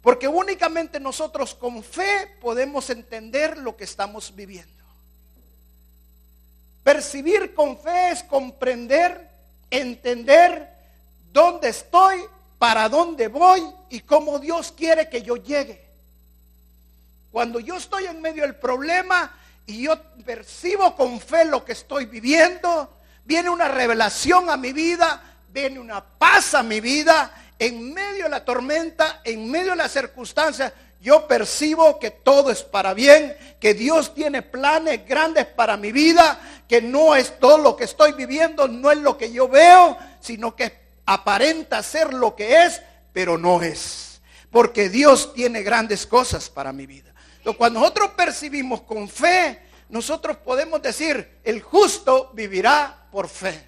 Porque 0.01 0.27
únicamente 0.27 0.99
nosotros 0.99 1.55
con 1.55 1.81
fe 1.81 2.35
podemos 2.41 2.89
entender 2.89 3.57
lo 3.57 3.77
que 3.77 3.85
estamos 3.85 4.35
viviendo. 4.35 4.83
Percibir 6.83 7.53
con 7.53 7.79
fe 7.79 8.11
es 8.11 8.23
comprender, 8.23 9.29
entender 9.71 10.78
dónde 11.31 11.69
estoy, 11.69 12.23
para 12.57 12.89
dónde 12.89 13.27
voy 13.27 13.65
y 13.89 14.01
cómo 14.01 14.39
Dios 14.39 14.73
quiere 14.75 15.09
que 15.09 15.21
yo 15.21 15.37
llegue. 15.37 15.89
Cuando 17.31 17.59
yo 17.59 17.77
estoy 17.77 18.05
en 18.05 18.21
medio 18.21 18.43
del 18.43 18.55
problema 18.55 19.31
y 19.65 19.83
yo 19.83 19.97
percibo 20.25 20.95
con 20.95 21.19
fe 21.19 21.45
lo 21.45 21.63
que 21.63 21.73
estoy 21.73 22.05
viviendo, 22.05 22.89
viene 23.23 23.49
una 23.49 23.67
revelación 23.67 24.49
a 24.49 24.57
mi 24.57 24.73
vida, 24.73 25.21
viene 25.49 25.79
una 25.79 26.03
paz 26.03 26.55
a 26.55 26.63
mi 26.63 26.81
vida, 26.81 27.31
en 27.59 27.93
medio 27.93 28.23
de 28.23 28.29
la 28.29 28.43
tormenta, 28.43 29.21
en 29.23 29.49
medio 29.49 29.71
de 29.71 29.77
las 29.77 29.91
circunstancias, 29.91 30.73
yo 31.01 31.27
percibo 31.27 31.99
que 31.99 32.11
todo 32.11 32.51
es 32.51 32.63
para 32.63 32.93
bien, 32.93 33.35
que 33.59 33.73
Dios 33.73 34.13
tiene 34.13 34.41
planes 34.41 35.05
grandes 35.07 35.45
para 35.45 35.77
mi 35.77 35.91
vida, 35.91 36.39
que 36.67 36.81
no 36.81 37.15
es 37.15 37.39
todo 37.39 37.57
lo 37.57 37.75
que 37.75 37.85
estoy 37.85 38.13
viviendo, 38.13 38.67
no 38.67 38.91
es 38.91 38.97
lo 38.97 39.17
que 39.17 39.31
yo 39.31 39.47
veo, 39.47 39.97
sino 40.19 40.55
que 40.55 40.78
aparenta 41.09 41.81
ser 41.81 42.13
lo 42.13 42.35
que 42.35 42.65
es, 42.65 42.83
pero 43.11 43.35
no 43.35 43.63
es. 43.63 44.21
Porque 44.51 44.89
Dios 44.89 45.33
tiene 45.33 45.63
grandes 45.63 46.05
cosas 46.05 46.51
para 46.51 46.71
mi 46.71 46.85
vida. 46.85 47.11
Entonces, 47.37 47.57
cuando 47.57 47.79
nosotros 47.79 48.11
percibimos 48.11 48.81
con 48.81 49.09
fe, 49.09 49.59
nosotros 49.89 50.37
podemos 50.37 50.79
decir, 50.83 51.39
el 51.43 51.63
justo 51.63 52.29
vivirá 52.35 53.07
por 53.11 53.27
fe. 53.27 53.59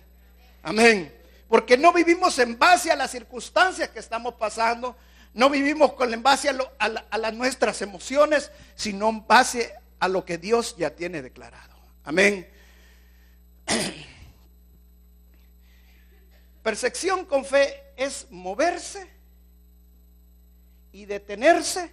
Amén. 0.62 1.12
Porque 1.48 1.78
no 1.78 1.92
vivimos 1.92 2.38
en 2.38 2.60
base 2.60 2.92
a 2.92 2.96
las 2.96 3.10
circunstancias 3.10 3.90
que 3.90 4.00
estamos 4.00 4.36
pasando, 4.36 4.96
no 5.34 5.50
vivimos 5.50 5.94
con 5.94 6.14
en 6.14 6.22
base 6.22 6.48
a, 6.48 7.18
las 7.18 7.34
nuestras 7.34 7.82
emociones, 7.82 8.52
sino 8.76 9.10
en 9.10 9.26
base 9.26 9.74
a 10.00 10.08
lo 10.08 10.24
que 10.26 10.38
Dios 10.38 10.76
ya 10.78 10.92
tiene 10.92 11.24
declarado. 11.24 11.76
Amén. 12.04 12.48
Percepción 16.63 17.25
con 17.25 17.44
fe 17.44 17.94
es 17.96 18.27
moverse 18.30 19.10
y 20.91 21.06
detenerse 21.06 21.91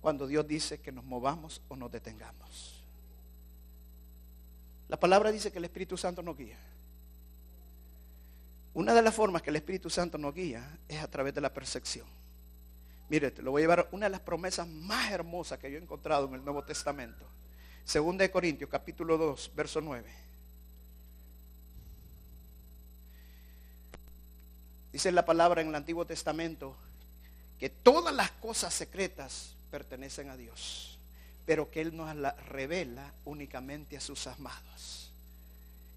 cuando 0.00 0.26
Dios 0.26 0.46
dice 0.46 0.80
que 0.80 0.90
nos 0.90 1.04
movamos 1.04 1.62
o 1.68 1.76
nos 1.76 1.90
detengamos. 1.90 2.82
La 4.88 4.98
palabra 4.98 5.30
dice 5.30 5.52
que 5.52 5.58
el 5.58 5.64
Espíritu 5.64 5.96
Santo 5.96 6.22
nos 6.22 6.36
guía. 6.36 6.58
Una 8.74 8.94
de 8.94 9.02
las 9.02 9.14
formas 9.14 9.42
que 9.42 9.50
el 9.50 9.56
Espíritu 9.56 9.88
Santo 9.90 10.18
nos 10.18 10.34
guía 10.34 10.78
es 10.88 11.00
a 11.00 11.08
través 11.08 11.34
de 11.34 11.40
la 11.40 11.52
percepción. 11.52 12.06
Mire, 13.08 13.30
te 13.30 13.42
lo 13.42 13.52
voy 13.52 13.62
a 13.62 13.64
llevar 13.64 13.88
una 13.92 14.06
de 14.06 14.10
las 14.10 14.20
promesas 14.20 14.66
más 14.66 15.10
hermosas 15.12 15.58
que 15.58 15.70
yo 15.70 15.78
he 15.78 15.82
encontrado 15.82 16.26
en 16.26 16.34
el 16.34 16.44
Nuevo 16.44 16.64
Testamento. 16.64 17.24
Segunda 17.84 18.22
de 18.22 18.30
Corintios, 18.30 18.70
capítulo 18.70 19.18
2, 19.18 19.52
verso 19.54 19.80
9. 19.80 20.29
Dice 24.92 25.12
la 25.12 25.24
palabra 25.24 25.60
en 25.60 25.68
el 25.68 25.74
Antiguo 25.74 26.04
Testamento 26.04 26.74
que 27.58 27.68
todas 27.68 28.14
las 28.14 28.30
cosas 28.32 28.74
secretas 28.74 29.54
pertenecen 29.70 30.30
a 30.30 30.36
Dios, 30.36 30.98
pero 31.46 31.70
que 31.70 31.80
Él 31.80 31.96
nos 31.96 32.14
las 32.16 32.36
revela 32.46 33.12
únicamente 33.24 33.96
a 33.96 34.00
sus 34.00 34.26
amados. 34.26 35.10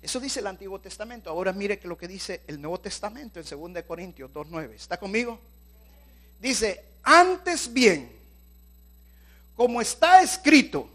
Eso 0.01 0.19
dice 0.19 0.41
el 0.41 0.47
Antiguo 0.47 0.79
Testamento. 0.79 1.29
Ahora 1.29 1.53
mire 1.53 1.79
que 1.79 1.87
lo 1.87 1.97
que 1.97 2.07
dice 2.07 2.41
el 2.47 2.61
Nuevo 2.61 2.79
Testamento 2.79 3.39
en 3.39 3.73
2 3.73 3.83
Corintios 3.83 4.31
2.9. 4.31 4.73
¿Está 4.73 4.99
conmigo? 4.99 5.39
Dice, 6.41 6.83
antes 7.03 7.71
bien, 7.71 8.11
como 9.55 9.79
está 9.79 10.21
escrito, 10.21 10.89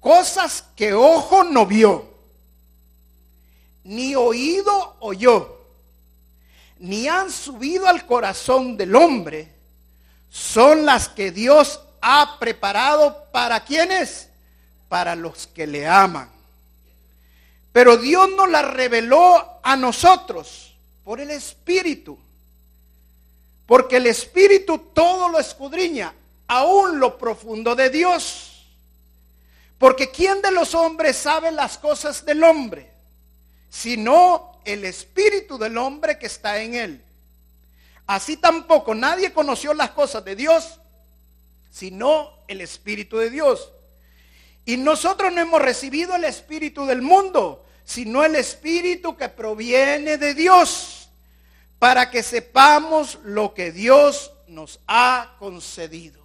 cosas 0.00 0.64
que 0.74 0.94
ojo 0.94 1.44
no 1.44 1.66
vio, 1.66 2.08
ni 3.84 4.14
oído 4.14 4.96
oyó, 5.00 5.55
ni 6.78 7.08
han 7.08 7.30
subido 7.30 7.86
al 7.86 8.06
corazón 8.06 8.76
del 8.76 8.94
hombre, 8.94 9.52
son 10.30 10.84
las 10.84 11.08
que 11.08 11.30
Dios 11.30 11.80
ha 12.00 12.38
preparado 12.38 13.24
para 13.32 13.64
quienes, 13.64 14.28
para 14.88 15.14
los 15.14 15.46
que 15.46 15.66
le 15.66 15.86
aman. 15.86 16.30
Pero 17.72 17.96
Dios 17.96 18.28
nos 18.36 18.48
la 18.50 18.62
reveló 18.62 19.60
a 19.62 19.76
nosotros 19.76 20.74
por 21.04 21.20
el 21.20 21.30
Espíritu. 21.30 22.18
Porque 23.66 23.96
el 23.96 24.06
Espíritu 24.06 24.78
todo 24.94 25.28
lo 25.28 25.38
escudriña, 25.38 26.14
aún 26.46 27.00
lo 27.00 27.18
profundo 27.18 27.74
de 27.74 27.90
Dios. 27.90 28.64
Porque 29.78 30.10
¿quién 30.10 30.40
de 30.40 30.52
los 30.52 30.74
hombres 30.74 31.16
sabe 31.16 31.50
las 31.52 31.76
cosas 31.76 32.24
del 32.24 32.42
hombre? 32.44 32.90
Sino 33.68 34.55
el 34.66 34.84
Espíritu 34.84 35.56
del 35.56 35.78
hombre 35.78 36.18
que 36.18 36.26
está 36.26 36.60
en 36.60 36.74
él. 36.74 37.02
Así 38.06 38.36
tampoco 38.36 38.94
nadie 38.94 39.32
conoció 39.32 39.72
las 39.74 39.90
cosas 39.90 40.24
de 40.24 40.36
Dios, 40.36 40.80
sino 41.70 42.30
el 42.48 42.60
Espíritu 42.60 43.16
de 43.16 43.30
Dios. 43.30 43.72
Y 44.64 44.76
nosotros 44.76 45.32
no 45.32 45.40
hemos 45.40 45.62
recibido 45.62 46.14
el 46.14 46.24
Espíritu 46.24 46.86
del 46.86 47.00
mundo, 47.00 47.64
sino 47.84 48.24
el 48.24 48.36
Espíritu 48.36 49.16
que 49.16 49.28
proviene 49.28 50.18
de 50.18 50.34
Dios, 50.34 51.08
para 51.78 52.10
que 52.10 52.22
sepamos 52.22 53.18
lo 53.22 53.54
que 53.54 53.72
Dios 53.72 54.32
nos 54.48 54.80
ha 54.86 55.36
concedido. 55.38 56.24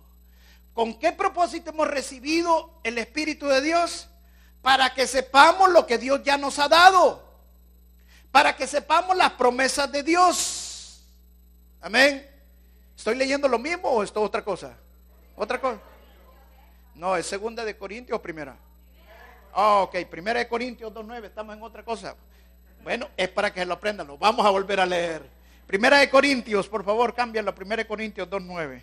¿Con 0.74 0.98
qué 0.98 1.12
propósito 1.12 1.72
hemos 1.72 1.88
recibido 1.88 2.80
el 2.84 2.98
Espíritu 2.98 3.48
de 3.48 3.62
Dios? 3.62 4.08
Para 4.62 4.94
que 4.94 5.06
sepamos 5.06 5.70
lo 5.70 5.86
que 5.86 5.98
Dios 5.98 6.22
ya 6.24 6.38
nos 6.38 6.60
ha 6.60 6.68
dado, 6.68 7.31
para 8.32 8.56
que 8.56 8.65
sepamos 8.65 9.15
las 9.15 9.32
promesas 9.34 9.91
de 9.91 10.04
Dios. 10.04 11.04
Amén. 11.82 12.28
¿Estoy 12.96 13.15
leyendo 13.15 13.48
lo 13.48 13.60
mismo 13.60 13.89
o 13.89 14.04
esto 14.04 14.22
otra 14.22 14.44
cosa? 14.44 14.78
¿Otra 15.36 15.60
cosa? 15.60 15.80
No, 16.96 17.15
es 17.15 17.26
segunda 17.26 17.65
de 17.65 17.78
Corintios 17.78 18.17
o 18.17 18.22
primera. 18.22 18.56
Ah, 19.54 19.82
ok, 19.82 20.06
Primera 20.10 20.39
de 20.39 20.48
Corintios 20.48 20.94
2.9, 20.94 21.26
estamos 21.26 21.56
en 21.56 21.63
otra 21.63 21.84
cosa. 21.84 22.15
Bueno, 22.84 23.10
es 23.17 23.30
para 23.30 23.54
que 23.54 23.65
lo 23.65 23.74
aprendan, 23.74 24.08
lo 24.08 24.17
vamos 24.17 24.46
a 24.46 24.50
volver 24.50 24.80
a 24.80 24.86
leer. 24.86 25.24
Primera 25.67 25.98
de 26.00 26.10
Corintios, 26.10 26.67
por 26.67 26.84
favor, 26.84 27.13
cámbialo. 27.13 27.54
Primera 27.54 27.84
de 27.84 27.88
Corintios 27.88 28.30
2.9. 28.30 28.82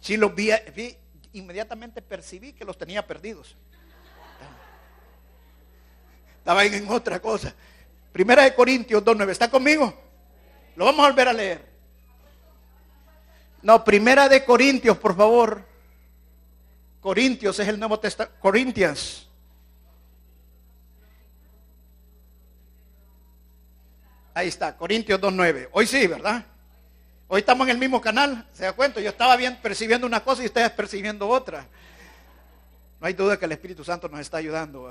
Si 0.00 0.16
los 0.16 0.34
vi, 0.34 0.50
vi, 0.74 0.96
inmediatamente 1.32 2.02
percibí 2.02 2.52
que 2.52 2.64
los 2.64 2.76
tenía 2.78 3.06
perdidos. 3.06 3.56
Estaba 6.48 6.64
en 6.64 6.88
otra 6.88 7.20
cosa. 7.20 7.54
Primera 8.10 8.42
de 8.44 8.54
Corintios 8.54 9.04
2.9, 9.04 9.28
¿está 9.32 9.50
conmigo? 9.50 9.92
Lo 10.76 10.86
vamos 10.86 11.04
a 11.04 11.10
volver 11.10 11.28
a 11.28 11.32
leer. 11.34 11.62
No, 13.60 13.84
primera 13.84 14.30
de 14.30 14.42
Corintios, 14.46 14.96
por 14.96 15.14
favor. 15.14 15.62
Corintios 17.02 17.58
es 17.58 17.68
el 17.68 17.78
Nuevo 17.78 18.00
Testamento. 18.00 18.34
Corintias. 18.40 19.26
Ahí 24.32 24.48
está, 24.48 24.74
Corintios 24.74 25.20
2.9. 25.20 25.68
Hoy 25.72 25.86
sí, 25.86 26.06
¿verdad? 26.06 26.46
Hoy 27.26 27.40
estamos 27.40 27.66
en 27.66 27.72
el 27.72 27.78
mismo 27.78 28.00
canal, 28.00 28.48
¿se 28.54 28.64
da 28.64 28.72
cuenta? 28.72 29.02
Yo 29.02 29.10
estaba 29.10 29.36
bien 29.36 29.58
percibiendo 29.60 30.06
una 30.06 30.24
cosa 30.24 30.42
y 30.42 30.46
ustedes 30.46 30.70
percibiendo 30.70 31.28
otra. 31.28 31.66
No 32.98 33.06
hay 33.06 33.12
duda 33.12 33.38
que 33.38 33.44
el 33.44 33.52
Espíritu 33.52 33.84
Santo 33.84 34.08
nos 34.08 34.20
está 34.20 34.38
ayudando. 34.38 34.90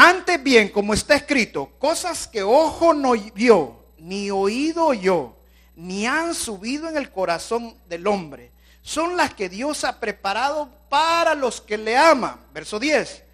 Antes 0.00 0.40
bien, 0.40 0.68
como 0.68 0.94
está 0.94 1.16
escrito, 1.16 1.72
cosas 1.80 2.28
que 2.28 2.44
ojo 2.44 2.94
no 2.94 3.14
vio, 3.34 3.80
ni 3.98 4.30
oído 4.30 4.94
yo, 4.94 5.34
ni 5.74 6.06
han 6.06 6.36
subido 6.36 6.88
en 6.88 6.96
el 6.96 7.10
corazón 7.10 7.74
del 7.88 8.06
hombre, 8.06 8.52
son 8.80 9.16
las 9.16 9.34
que 9.34 9.48
Dios 9.48 9.82
ha 9.82 9.98
preparado 9.98 10.68
para 10.88 11.34
los 11.34 11.60
que 11.60 11.76
le 11.76 11.96
aman. 11.96 12.38
Verso 12.54 12.78
10. 12.78 13.24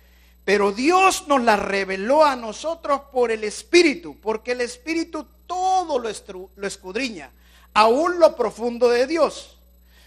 Pero 0.46 0.72
Dios 0.72 1.28
nos 1.28 1.42
las 1.42 1.58
reveló 1.58 2.24
a 2.24 2.34
nosotros 2.34 3.02
por 3.12 3.30
el 3.30 3.44
Espíritu, 3.44 4.18
porque 4.22 4.52
el 4.52 4.62
Espíritu 4.62 5.26
todo 5.46 5.98
lo, 5.98 6.08
escudriña, 6.08 7.30
aún 7.74 8.18
lo 8.18 8.34
profundo 8.34 8.88
de 8.88 9.06
Dios. 9.06 9.58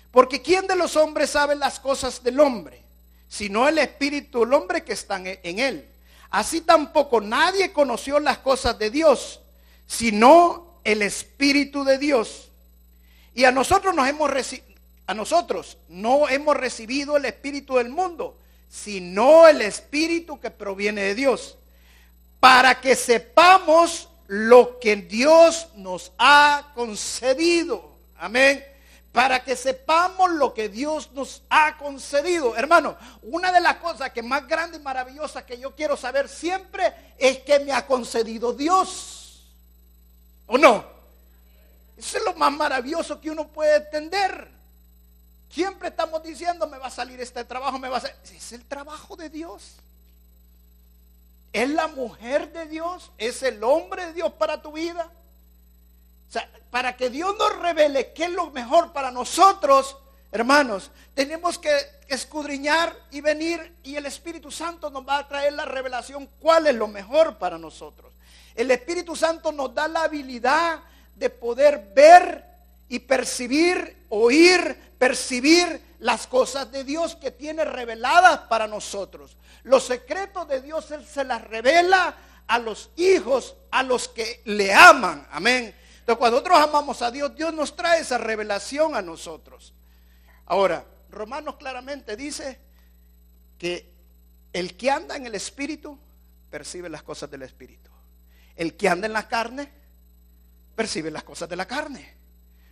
Porque 0.10 0.42
¿quién 0.42 0.66
de 0.66 0.76
los 0.76 0.96
hombres 0.96 1.30
sabe 1.30 1.54
las 1.56 1.80
cosas 1.80 2.24
del 2.24 2.40
hombre? 2.40 2.82
Sino 3.30 3.68
el 3.68 3.78
Espíritu 3.78 4.40
del 4.40 4.54
hombre 4.54 4.84
que 4.84 4.94
está 4.94 5.22
en 5.24 5.60
él. 5.60 5.88
Así 6.30 6.62
tampoco 6.62 7.22
nadie 7.22 7.72
conoció 7.72 8.20
las 8.20 8.40
cosas 8.40 8.78
de 8.78 8.90
Dios, 8.90 9.40
sino 9.86 10.80
el 10.84 11.02
Espíritu 11.02 11.84
de 11.84 11.98
Dios. 11.98 12.50
Y 13.34 13.46
a 13.46 13.52
nosotros 13.52 13.94
nos 13.94 14.08
hemos 14.08 14.32
a 15.08 15.14
nosotros 15.14 15.78
no 15.88 16.28
hemos 16.28 16.56
recibido 16.58 17.16
el 17.16 17.24
espíritu 17.24 17.78
del 17.78 17.90
mundo, 17.90 18.38
sino 18.70 19.48
el 19.48 19.62
espíritu 19.62 20.38
que 20.40 20.52
proviene 20.52 21.02
de 21.02 21.16
Dios, 21.16 21.58
para 22.42 22.82
que 22.82 22.94
sepamos 22.94 24.10
lo 24.28 24.80
que 24.80 24.98
Dios 24.98 25.70
nos 25.76 26.12
ha 26.18 26.72
concedido. 26.76 27.90
Amén. 28.18 28.64
Para 29.18 29.44
que 29.44 29.56
sepamos 29.56 30.30
lo 30.30 30.54
que 30.54 30.70
Dios 30.70 31.12
nos 31.14 31.42
ha 31.50 31.76
concedido. 31.80 32.56
Hermano, 32.56 32.96
una 33.24 33.52
de 33.52 33.60
las 33.60 33.78
cosas 33.78 34.12
que 34.12 34.22
más 34.22 34.48
grande 34.48 34.78
y 34.78 34.80
maravillosa 34.80 35.44
que 35.44 35.58
yo 35.58 35.76
quiero 35.76 35.98
saber 35.98 36.30
siempre 36.30 36.94
es 37.18 37.40
que 37.40 37.58
me 37.62 37.74
ha 37.74 37.88
concedido 37.88 38.54
Dios. 38.54 39.44
¿O 40.46 40.56
no? 40.60 40.86
Eso 41.98 42.20
es 42.20 42.26
lo 42.26 42.36
más 42.36 42.52
maravilloso 42.52 43.20
que 43.20 43.32
uno 43.32 43.48
puede 43.48 43.78
entender. 43.78 44.52
Siempre 45.50 45.88
estamos 45.88 46.22
diciendo, 46.22 46.68
me 46.68 46.78
va 46.78 46.86
a 46.86 46.92
salir 46.92 47.20
este 47.20 47.44
trabajo, 47.44 47.80
me 47.80 47.90
va 47.90 47.98
a 47.98 48.02
salir. 48.02 48.18
Es 48.24 48.52
el 48.52 48.66
trabajo 48.66 49.16
de 49.16 49.32
Dios. 49.32 49.78
Es 51.52 51.68
la 51.72 51.88
mujer 51.88 52.54
de 52.54 52.68
Dios, 52.68 53.10
es 53.18 53.42
el 53.42 53.64
hombre 53.64 54.06
de 54.06 54.14
Dios 54.14 54.32
para 54.34 54.62
tu 54.62 54.74
vida. 54.74 55.10
Para 56.70 56.96
que 56.96 57.10
Dios 57.10 57.36
nos 57.38 57.58
revele 57.60 58.12
qué 58.14 58.26
es 58.26 58.32
lo 58.32 58.52
mejor 58.52 58.92
para 58.94 59.10
nosotros, 59.12 59.98
hermanos, 60.32 60.92
tenemos 61.14 61.58
que 61.58 61.76
escudriñar 62.08 62.96
y 63.12 63.22
venir 63.22 63.76
y 63.84 63.96
el 63.96 64.06
Espíritu 64.06 64.52
Santo 64.52 64.90
nos 64.90 65.08
va 65.08 65.20
a 65.20 65.28
traer 65.28 65.54
la 65.54 65.66
revelación 65.66 66.30
cuál 66.40 66.68
es 66.68 66.76
lo 66.76 66.88
mejor 66.88 67.38
para 67.38 67.58
nosotros. 67.58 68.14
El 68.56 68.72
Espíritu 68.72 69.16
Santo 69.16 69.52
nos 69.52 69.74
da 69.74 69.88
la 69.88 70.04
habilidad 70.04 70.80
de 71.16 71.30
poder 71.30 71.92
ver 71.96 72.44
y 72.90 73.00
percibir, 73.00 74.06
oír, 74.10 74.94
percibir 74.98 75.82
las 76.00 76.28
cosas 76.28 76.72
de 76.72 76.84
Dios 76.84 77.16
que 77.16 77.32
tiene 77.32 77.66
reveladas 77.66 78.40
para 78.42 78.68
nosotros. 78.68 79.36
Los 79.64 79.86
secretos 79.86 80.48
de 80.48 80.62
Dios 80.62 80.90
Él 80.92 81.06
se 81.06 81.24
las 81.24 81.44
revela 81.44 82.16
a 82.48 82.60
los 82.60 82.90
hijos, 82.96 83.56
a 83.72 83.84
los 83.84 84.08
que 84.08 84.42
le 84.46 84.74
aman. 84.74 85.28
Amén. 85.32 85.76
Entonces 86.08 86.20
cuando 86.20 86.38
nosotros 86.38 86.70
amamos 86.70 87.02
a 87.02 87.12
Dios, 87.12 87.36
Dios 87.36 87.54
nos 87.54 87.76
trae 87.76 88.00
esa 88.00 88.18
revelación 88.18 88.96
a 88.96 89.02
nosotros. 89.02 89.74
Ahora, 90.46 90.86
Romanos 91.10 91.58
claramente 91.58 92.16
dice 92.16 92.62
que 93.58 93.94
el 94.54 94.78
que 94.78 94.90
anda 94.90 95.18
en 95.18 95.26
el 95.26 95.36
Espíritu 95.36 96.00
percibe 96.50 96.88
las 96.88 97.04
cosas 97.04 97.30
del 97.30 97.42
Espíritu. 97.42 97.92
El 98.56 98.78
que 98.78 98.88
anda 98.88 99.06
en 99.06 99.12
la 99.12 99.28
carne 99.28 99.70
percibe 100.78 101.12
las 101.12 101.26
cosas 101.26 101.50
de 101.50 101.58
la 101.58 101.66
carne. 101.66 102.16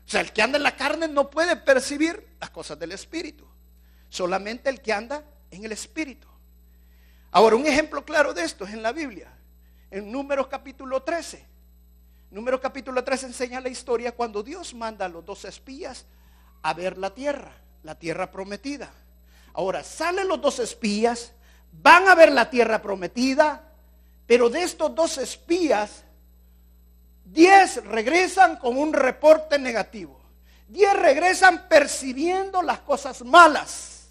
O 0.07 0.09
sea, 0.09 0.21
el 0.21 0.31
que 0.31 0.41
anda 0.41 0.55
en 0.55 0.63
la 0.63 0.77
carne 0.77 1.09
no 1.09 1.29
puede 1.29 1.57
percibir 1.57 2.37
las 2.39 2.51
cosas 2.51 2.79
del 2.79 2.93
Espíritu. 2.93 3.45
Solamente 4.07 4.69
el 4.69 4.79
que 4.79 4.93
anda 4.93 5.25
en 5.51 5.65
el 5.65 5.73
Espíritu. 5.73 6.29
Ahora, 7.31 7.57
un 7.57 7.65
ejemplo 7.65 8.05
claro 8.05 8.33
de 8.33 8.45
esto 8.45 8.63
es 8.63 8.73
en 8.73 8.81
la 8.81 8.93
Biblia. 8.93 9.29
En 9.91 10.09
Números 10.09 10.47
capítulo 10.47 11.03
13. 11.03 11.54
Números 12.31 12.59
capítulo 12.59 13.03
13 13.03 13.27
enseña 13.27 13.61
la 13.61 13.69
historia 13.69 14.13
cuando 14.13 14.43
Dios 14.43 14.73
manda 14.73 15.05
a 15.05 15.09
los 15.09 15.25
dos 15.25 15.45
espías 15.45 16.05
a 16.61 16.73
ver 16.73 16.97
la 16.97 17.13
tierra, 17.13 17.51
la 17.83 17.95
tierra 17.95 18.31
prometida. 18.31 18.91
Ahora, 19.53 19.83
salen 19.83 20.27
los 20.27 20.41
dos 20.41 20.59
espías, 20.59 21.31
van 21.71 22.07
a 22.07 22.15
ver 22.15 22.31
la 22.31 22.49
tierra 22.49 22.81
prometida, 22.81 23.71
pero 24.27 24.49
de 24.49 24.63
estos 24.63 24.93
dos 24.93 25.17
espías, 25.17 26.05
Diez 27.25 27.83
regresan 27.83 28.57
con 28.57 28.77
un 28.77 28.93
reporte 28.93 29.57
negativo. 29.57 30.21
Diez 30.67 30.93
regresan 30.93 31.67
percibiendo 31.67 32.61
las 32.61 32.79
cosas 32.79 33.23
malas. 33.23 34.09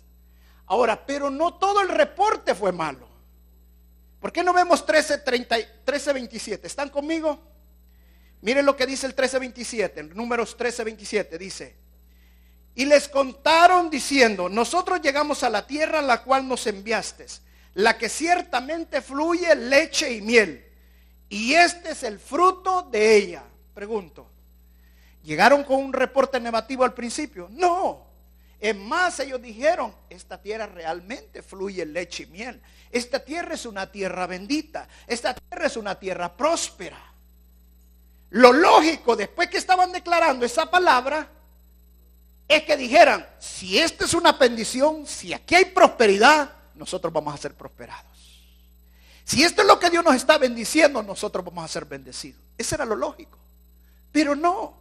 Ahora, 0.66 1.06
pero 1.06 1.30
no 1.30 1.54
todo 1.54 1.80
el 1.80 1.88
reporte 1.88 2.54
fue 2.54 2.72
malo. 2.72 3.08
¿Por 4.20 4.32
qué 4.32 4.42
no 4.42 4.52
vemos 4.52 4.84
13, 4.84 5.22
27? 6.12 6.66
¿Están 6.66 6.88
conmigo? 6.88 7.38
Miren 8.44 8.64
lo 8.64 8.76
que 8.76 8.86
dice 8.86 9.06
el 9.06 9.12
1327, 9.12 10.00
en 10.00 10.14
números 10.14 10.50
1327, 10.50 11.36
dice. 11.36 11.74
Y 12.76 12.84
les 12.84 13.08
contaron 13.08 13.90
diciendo, 13.90 14.48
nosotros 14.48 15.00
llegamos 15.00 15.42
a 15.42 15.50
la 15.50 15.66
tierra 15.66 15.98
a 15.98 16.02
la 16.02 16.22
cual 16.22 16.46
nos 16.46 16.66
enviaste, 16.68 17.26
la 17.74 17.98
que 17.98 18.08
ciertamente 18.08 19.02
fluye 19.02 19.52
leche 19.56 20.12
y 20.12 20.20
miel 20.20 20.64
y 21.28 21.54
este 21.54 21.90
es 21.90 22.04
el 22.04 22.20
fruto 22.20 22.82
de 22.82 23.16
ella. 23.16 23.42
Pregunto, 23.74 24.30
¿llegaron 25.24 25.64
con 25.64 25.82
un 25.82 25.92
reporte 25.92 26.38
negativo 26.38 26.84
al 26.84 26.94
principio? 26.94 27.48
No. 27.50 28.06
Es 28.60 28.76
más, 28.76 29.18
ellos 29.20 29.42
dijeron, 29.42 29.92
esta 30.08 30.40
tierra 30.40 30.66
realmente 30.66 31.42
fluye 31.42 31.84
leche 31.84 32.22
y 32.22 32.26
miel. 32.26 32.62
Esta 32.90 33.18
tierra 33.18 33.54
es 33.54 33.66
una 33.66 33.90
tierra 33.90 34.28
bendita. 34.28 34.88
Esta 35.08 35.34
tierra 35.34 35.66
es 35.66 35.76
una 35.76 35.98
tierra 35.98 36.36
próspera. 36.36 37.13
Lo 38.34 38.52
lógico, 38.52 39.14
después 39.14 39.48
que 39.48 39.58
estaban 39.58 39.92
declarando 39.92 40.44
esa 40.44 40.68
palabra, 40.68 41.28
es 42.48 42.64
que 42.64 42.76
dijeran, 42.76 43.24
si 43.38 43.78
esta 43.78 44.06
es 44.06 44.12
una 44.12 44.32
bendición, 44.32 45.06
si 45.06 45.32
aquí 45.32 45.54
hay 45.54 45.66
prosperidad, 45.66 46.50
nosotros 46.74 47.12
vamos 47.12 47.32
a 47.32 47.36
ser 47.36 47.54
prosperados. 47.54 48.42
Si 49.24 49.44
esto 49.44 49.62
es 49.62 49.68
lo 49.68 49.78
que 49.78 49.88
Dios 49.88 50.04
nos 50.04 50.16
está 50.16 50.36
bendiciendo, 50.36 51.00
nosotros 51.00 51.44
vamos 51.44 51.64
a 51.64 51.68
ser 51.68 51.84
bendecidos. 51.84 52.42
Eso 52.58 52.74
era 52.74 52.84
lo 52.84 52.96
lógico. 52.96 53.38
Pero 54.10 54.34
no. 54.34 54.78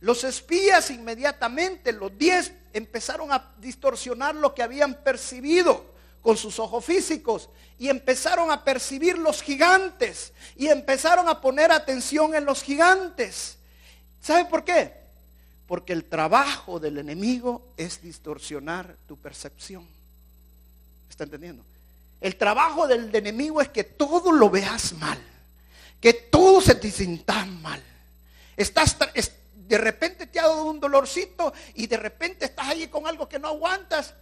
Los 0.00 0.24
espías 0.24 0.90
inmediatamente, 0.90 1.92
los 1.92 2.18
diez, 2.18 2.52
empezaron 2.72 3.30
a 3.30 3.52
distorsionar 3.58 4.34
lo 4.34 4.56
que 4.56 4.64
habían 4.64 4.94
percibido 5.04 5.94
con 6.22 6.36
sus 6.36 6.58
ojos 6.58 6.84
físicos 6.84 7.48
y 7.78 7.88
empezaron 7.88 8.50
a 8.50 8.64
percibir 8.64 9.16
los 9.18 9.42
gigantes 9.42 10.32
y 10.56 10.68
empezaron 10.68 11.28
a 11.28 11.40
poner 11.40 11.70
atención 11.70 12.34
en 12.34 12.44
los 12.44 12.62
gigantes. 12.62 13.56
¿Sabe 14.20 14.44
por 14.46 14.64
qué? 14.64 14.92
Porque 15.66 15.92
el 15.92 16.04
trabajo 16.04 16.80
del 16.80 16.98
enemigo 16.98 17.62
es 17.76 18.02
distorsionar 18.02 18.96
tu 19.06 19.16
percepción. 19.16 19.86
¿Está 21.08 21.24
entendiendo? 21.24 21.62
El 22.20 22.36
trabajo 22.36 22.86
del 22.88 23.14
enemigo 23.14 23.60
es 23.60 23.68
que 23.68 23.84
todo 23.84 24.32
lo 24.32 24.50
veas 24.50 24.92
mal, 24.94 25.18
que 26.00 26.12
todo 26.12 26.60
se 26.60 26.74
te 26.74 26.90
sienta 26.90 27.44
mal. 27.44 27.82
Estás 28.56 28.96
de 29.68 29.78
repente 29.78 30.26
te 30.26 30.40
ha 30.40 30.48
dado 30.48 30.64
un 30.64 30.80
dolorcito 30.80 31.52
y 31.74 31.86
de 31.86 31.98
repente 31.98 32.46
estás 32.46 32.68
allí 32.68 32.88
con 32.88 33.06
algo 33.06 33.28
que 33.28 33.38
no 33.38 33.48
aguantas 33.48 34.14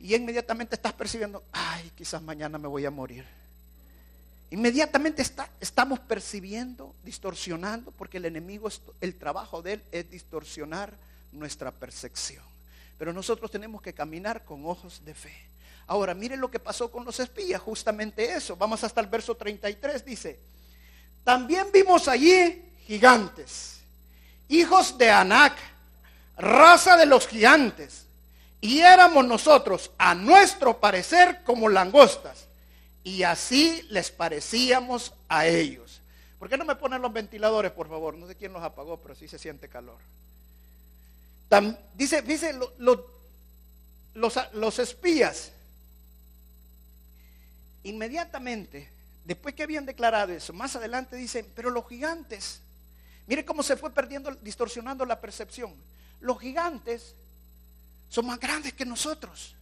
y 0.00 0.14
inmediatamente 0.14 0.76
estás 0.76 0.92
percibiendo, 0.92 1.42
ay, 1.52 1.90
quizás 1.96 2.22
mañana 2.22 2.58
me 2.58 2.68
voy 2.68 2.84
a 2.86 2.90
morir. 2.90 3.24
Inmediatamente 4.50 5.22
está, 5.22 5.50
estamos 5.60 5.98
percibiendo, 5.98 6.94
distorsionando, 7.04 7.90
porque 7.90 8.16
el 8.16 8.24
enemigo, 8.24 8.68
el 9.00 9.14
trabajo 9.16 9.60
de 9.60 9.74
él 9.74 9.82
es 9.92 10.10
distorsionar 10.10 10.94
nuestra 11.32 11.70
percepción. 11.70 12.44
Pero 12.96 13.12
nosotros 13.12 13.50
tenemos 13.50 13.82
que 13.82 13.92
caminar 13.92 14.44
con 14.44 14.64
ojos 14.64 15.04
de 15.04 15.14
fe. 15.14 15.34
Ahora, 15.86 16.14
miren 16.14 16.40
lo 16.40 16.50
que 16.50 16.58
pasó 16.58 16.90
con 16.90 17.04
los 17.04 17.18
espías, 17.20 17.60
justamente 17.60 18.32
eso. 18.32 18.56
Vamos 18.56 18.82
hasta 18.84 19.00
el 19.00 19.06
verso 19.06 19.36
33, 19.36 20.04
dice, 20.04 20.38
también 21.24 21.66
vimos 21.72 22.08
allí 22.08 22.62
gigantes, 22.86 23.80
hijos 24.48 24.96
de 24.96 25.10
Anac, 25.10 25.58
raza 26.36 26.96
de 26.96 27.06
los 27.06 27.26
gigantes, 27.26 28.07
y 28.60 28.80
éramos 28.80 29.26
nosotros, 29.26 29.90
a 29.98 30.14
nuestro 30.14 30.80
parecer, 30.80 31.42
como 31.44 31.68
langostas, 31.68 32.46
y 33.04 33.22
así 33.22 33.86
les 33.90 34.10
parecíamos 34.10 35.12
a 35.28 35.46
ellos. 35.46 36.00
¿Por 36.38 36.48
qué 36.48 36.56
no 36.56 36.64
me 36.64 36.76
ponen 36.76 37.02
los 37.02 37.12
ventiladores, 37.12 37.72
por 37.72 37.88
favor? 37.88 38.14
No 38.14 38.26
sé 38.26 38.34
quién 38.34 38.52
los 38.52 38.62
apagó, 38.62 38.98
pero 38.98 39.14
sí 39.14 39.28
se 39.28 39.38
siente 39.38 39.68
calor. 39.68 39.98
dice, 41.94 42.22
dice 42.22 42.52
los, 42.78 43.00
los 44.52 44.78
espías 44.78 45.52
Inmediatamente, 47.88 48.90
después 49.24 49.54
que 49.54 49.62
habían 49.62 49.86
declarado 49.86 50.32
eso, 50.32 50.52
más 50.52 50.76
adelante 50.76 51.16
dicen, 51.16 51.46
pero 51.54 51.70
los 51.70 51.88
gigantes, 51.88 52.60
mire 53.26 53.44
cómo 53.44 53.62
se 53.62 53.76
fue 53.76 53.90
perdiendo, 53.90 54.34
distorsionando 54.42 55.04
la 55.06 55.20
percepción. 55.20 55.72
Los 56.20 56.38
gigantes 56.40 57.14
son 58.08 58.26
más 58.26 58.38
grandes 58.38 58.72
que 58.72 58.84
nosotros. 58.84 59.54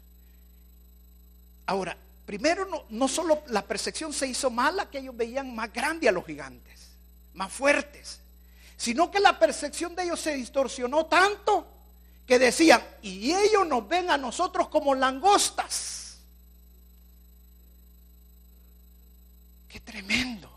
Ahora, 1.67 1.97
primero 2.25 2.65
no, 2.67 2.85
no 2.91 3.09
solo 3.09 3.43
la 3.49 3.63
percepción 3.63 4.13
se 4.13 4.27
hizo 4.27 4.51
mala, 4.51 4.89
que 4.89 4.99
ellos 4.99 5.17
veían 5.17 5.55
más 5.55 5.73
grande 5.73 6.09
a 6.09 6.13
los 6.13 6.25
gigantes, 6.25 6.89
más 7.35 7.53
fuertes, 7.53 8.21
sino 8.77 9.11
que 9.11 9.21
la 9.21 9.39
percepción 9.39 9.95
de 9.95 10.05
ellos 10.05 10.21
se 10.21 10.35
distorsionó 10.35 11.07
tanto 11.07 11.67
que 12.27 12.39
decían, 12.39 12.83
y 13.03 13.33
ellos 13.33 13.67
nos 13.67 13.89
ven 13.89 14.11
a 14.11 14.19
nosotros 14.19 14.69
como 14.69 14.95
langostas. 14.95 16.19
Qué 19.69 19.79
tremendo. 19.79 20.51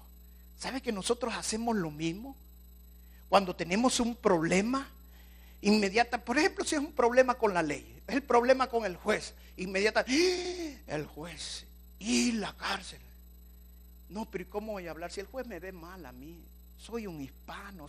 ¿Sabe 0.57 0.81
que 0.81 0.91
nosotros 0.91 1.33
hacemos 1.35 1.75
lo 1.75 1.91
mismo? 1.91 2.35
Cuando 3.29 3.55
tenemos 3.55 3.99
un 3.99 4.15
problema, 4.15 4.87
inmediata, 5.61 6.17
por 6.23 6.37
ejemplo, 6.37 6.63
si 6.65 6.75
es 6.75 6.81
un 6.81 6.93
problema 6.93 7.35
con 7.35 7.53
la 7.53 7.61
ley, 7.61 8.01
es 8.07 8.15
el 8.15 8.23
problema 8.23 8.67
con 8.67 8.85
el 8.85 8.95
juez, 8.95 9.33
inmediata, 9.57 10.05
¡Ah! 10.07 10.77
el 10.87 11.05
juez 11.05 11.65
y 11.99 12.33
la 12.33 12.53
cárcel. 12.55 12.99
No, 14.09 14.25
pero 14.25 14.49
¿cómo 14.49 14.73
voy 14.73 14.87
a 14.87 14.91
hablar 14.91 15.11
si 15.11 15.19
el 15.19 15.27
juez 15.27 15.45
me 15.45 15.59
ve 15.59 15.71
mal 15.71 16.05
a 16.05 16.11
mí? 16.11 16.43
Soy 16.77 17.05
un 17.05 17.21
hispano. 17.21 17.87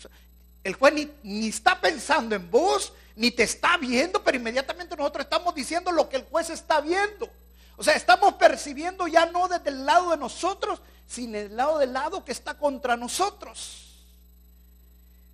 El 0.63 0.75
juez 0.75 0.93
ni, 0.93 1.11
ni, 1.23 1.49
está 1.49 1.81
pensando 1.81 2.35
en 2.35 2.51
vos, 2.51 2.93
ni 3.17 3.31
te 3.31 3.45
está 3.45 3.79
viendo, 3.79 4.23
pero 4.23 4.37
inmediatamente 4.37 4.97
nosotros 4.97 5.25
estamos 5.25 5.55
diciendo 5.55 5.91
lo 5.91 6.09
que 6.09 6.17
el 6.17 6.25
juez 6.25 6.51
está 6.51 6.81
viendo. 6.81 7.31
O 7.77 7.83
sea, 7.83 7.95
estamos 7.95 8.35
percibiendo 8.35 9.09
ya 9.09 9.25
no 9.27 9.49
desde 9.49 9.71
el 9.71 9.87
lado 9.87 10.11
de 10.11 10.19
nosotros, 10.19 10.83
sino 11.07 11.39
del 11.39 11.57
lado 11.57 11.79
del 11.79 11.95
lado 11.95 12.25
que 12.25 12.33
está 12.33 12.59
contra 12.59 12.97
nosotros. 12.97 13.90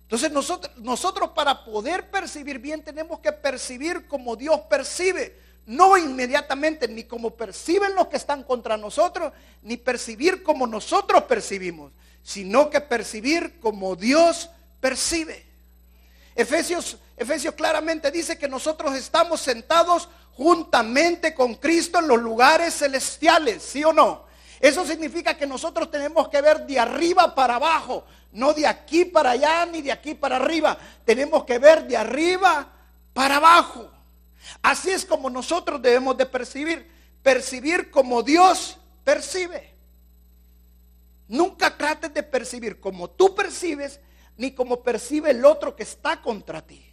Entonces 0.07 0.31
nosotros, 0.31 0.71
nosotros 0.77 1.31
para 1.35 1.65
poder 1.65 2.09
percibir 2.09 2.59
bien 2.59 2.81
tenemos 2.81 3.19
que 3.19 3.33
percibir 3.33 4.07
como 4.07 4.37
Dios 4.37 4.61
percibe. 4.69 5.37
No 5.65 5.97
inmediatamente 5.97 6.87
ni 6.87 7.03
como 7.03 7.31
perciben 7.31 7.93
los 7.93 8.07
que 8.07 8.15
están 8.15 8.43
contra 8.43 8.77
nosotros, 8.77 9.33
ni 9.63 9.75
percibir 9.75 10.43
como 10.43 10.65
nosotros 10.65 11.23
percibimos, 11.23 11.91
sino 12.23 12.69
que 12.69 12.79
percibir 12.79 13.59
como 13.59 13.97
Dios 13.97 14.49
percibe. 14.79 15.45
Efesios, 16.35 16.97
Efesios 17.17 17.53
claramente 17.55 18.09
dice 18.09 18.37
que 18.37 18.47
nosotros 18.47 18.95
estamos 18.95 19.41
sentados 19.41 20.07
juntamente 20.37 21.35
con 21.35 21.55
Cristo 21.55 21.99
en 21.99 22.07
los 22.07 22.21
lugares 22.21 22.75
celestiales, 22.75 23.61
¿sí 23.61 23.83
o 23.83 23.91
no? 23.91 24.26
Eso 24.59 24.85
significa 24.85 25.37
que 25.37 25.45
nosotros 25.45 25.91
tenemos 25.91 26.29
que 26.29 26.41
ver 26.41 26.65
de 26.65 26.79
arriba 26.79 27.35
para 27.35 27.55
abajo, 27.55 28.05
no 28.31 28.53
de 28.53 28.65
aquí 28.65 29.05
para 29.05 29.31
allá 29.31 29.65
ni 29.65 29.81
de 29.81 29.91
aquí 29.91 30.15
para 30.15 30.37
arriba. 30.37 30.77
Tenemos 31.05 31.43
que 31.45 31.59
ver 31.59 31.87
de 31.87 31.95
arriba 31.95 32.71
para 33.13 33.37
abajo. 33.37 33.91
Así 34.61 34.89
es 34.91 35.05
como 35.05 35.29
nosotros 35.29 35.81
debemos 35.81 36.17
de 36.17 36.25
percibir, 36.25 36.89
percibir 37.21 37.91
como 37.91 38.23
Dios 38.23 38.77
percibe. 39.03 39.75
Nunca 41.27 41.77
trates 41.77 42.13
de 42.13 42.23
percibir 42.23 42.79
como 42.79 43.09
tú 43.09 43.35
percibes 43.35 43.99
ni 44.37 44.51
como 44.51 44.81
percibe 44.81 45.31
el 45.31 45.43
otro 45.45 45.75
que 45.75 45.83
está 45.83 46.21
contra 46.21 46.65
ti. 46.65 46.83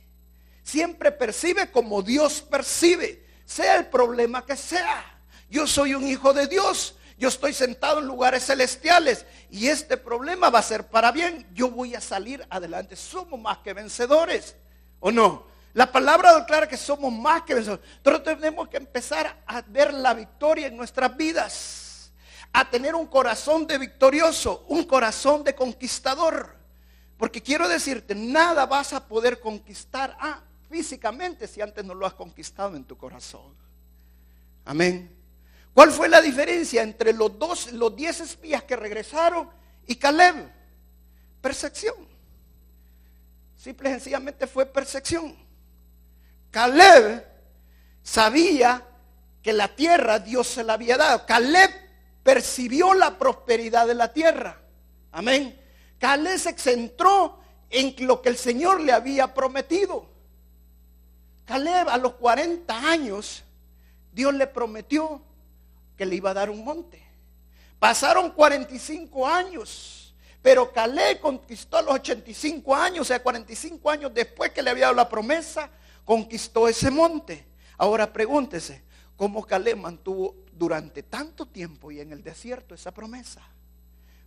Siempre 0.63 1.13
percibe 1.13 1.71
como 1.71 2.03
Dios 2.03 2.41
percibe 2.43 3.25
sea 3.45 3.77
el 3.77 3.87
problema 3.87 4.45
que 4.45 4.57
sea. 4.57 5.19
Yo 5.51 5.67
soy 5.67 5.95
un 5.95 6.07
hijo 6.07 6.33
de 6.33 6.47
Dios. 6.47 6.97
Yo 7.17 7.29
estoy 7.29 7.53
sentado 7.53 8.01
en 8.01 8.07
lugares 8.07 8.45
celestiales 8.45 9.25
y 9.51 9.69
este 9.69 9.97
problema 9.97 10.51
va 10.51 10.59
a 10.59 10.63
ser 10.63 10.87
para 10.89 11.13
bien. 11.13 11.47
Yo 11.55 11.71
voy 11.71 11.95
a 11.95 12.01
salir 12.01 12.45
adelante. 12.51 12.97
Somos 12.97 13.41
más 13.41 13.59
que 13.59 13.73
vencedores. 13.73 14.57
¿O 15.01 15.13
no? 15.13 15.45
La 15.75 15.91
palabra 15.91 16.39
declara 16.39 16.69
que 16.69 16.77
somos 16.77 17.13
más 17.13 17.43
que 17.43 17.55
vencedores. 17.55 17.85
Pero 18.03 18.23
tenemos 18.23 18.69
que 18.69 18.79
empezar 18.79 19.43
a 19.47 19.63
ver 19.63 19.95
la 19.95 20.13
victoria 20.15 20.67
en 20.67 20.77
nuestras 20.77 21.17
vidas. 21.17 22.13
A 22.53 22.69
tener 22.69 22.95
un 22.95 23.07
corazón 23.07 23.67
de 23.67 23.79
victorioso, 23.79 24.65
un 24.69 24.85
corazón 24.85 25.45
de 25.45 25.55
conquistador. 25.55 26.57
Porque 27.17 27.43
quiero 27.43 27.69
decirte, 27.69 28.15
nada 28.15 28.67
vas 28.67 28.93
a 28.93 29.07
poder 29.07 29.41
conquistar. 29.41 30.17
Ah, 30.21 30.41
físicamente 30.69 31.47
si 31.47 31.61
antes 31.61 31.85
no 31.85 31.95
lo 31.95 32.07
has 32.07 32.15
conquistado 32.15 32.77
en 32.77 32.85
tu 32.85 32.97
corazón. 32.97 33.55
Amén. 34.65 35.14
¿Cuál 35.75 35.91
fue 35.91 36.09
la 36.09 36.21
diferencia 36.21 36.83
entre 36.83 37.13
los 37.13 37.37
dos, 37.37 37.73
los 37.73 37.95
diez 37.97 38.21
espías 38.21 38.63
que 38.63 38.77
regresaron 38.77 39.51
y 39.87 39.97
Caleb? 39.97 40.49
Percepción. 41.41 41.97
Simple 43.57 43.91
y 43.91 43.93
sencillamente 43.93 44.47
fue 44.47 44.67
percepción. 44.67 45.35
Caleb 46.53 47.27
sabía 48.05 48.87
que 49.43 49.53
la 49.53 49.75
tierra 49.75 50.21
Dios 50.21 50.47
se 50.47 50.63
la 50.63 50.75
había 50.75 50.97
dado. 50.97 51.27
Caleb 51.27 51.71
percibió 52.23 52.95
la 52.95 53.19
prosperidad 53.19 53.89
de 53.89 53.95
la 53.95 54.13
tierra. 54.13 54.61
Amén. 55.11 55.61
Caleb 55.99 56.39
se 56.39 56.57
centró 56.57 57.41
en 57.69 57.97
lo 58.07 58.23
que 58.23 58.29
el 58.29 58.37
Señor 58.37 58.81
le 58.81 58.93
había 58.93 59.35
prometido. 59.35 60.09
Caleb 61.45 61.89
a 61.89 61.99
los 61.99 62.15
40 62.15 62.89
años, 62.89 63.43
Dios 64.13 64.33
le 64.35 64.47
prometió 64.47 65.21
que 65.97 66.07
le 66.07 66.17
iba 66.17 66.31
a 66.31 66.35
dar 66.35 66.51
un 66.51 66.65
monte. 66.65 67.03
Pasaron 67.79 68.31
45 68.31 69.27
años, 69.27 70.15
pero 70.41 70.73
Caleb 70.73 71.21
conquistó 71.21 71.79
a 71.79 71.83
los 71.83 71.95
85 71.95 72.75
años, 72.75 73.01
o 73.03 73.05
sea, 73.05 73.23
45 73.23 73.91
años 73.91 74.15
después 74.15 74.53
que 74.53 74.63
le 74.63 74.71
había 74.71 74.85
dado 74.85 74.97
la 74.97 75.09
promesa, 75.09 75.71
conquistó 76.05 76.69
ese 76.69 76.91
monte. 76.91 77.47
Ahora 77.77 78.13
pregúntese, 78.13 78.83
¿cómo 79.17 79.45
Caleb 79.45 79.77
mantuvo 79.77 80.37
durante 80.53 81.03
tanto 81.03 81.47
tiempo 81.47 81.91
y 81.91 82.01
en 82.01 82.13
el 82.13 82.23
desierto 82.23 82.75
esa 82.75 82.93
promesa? 82.93 83.43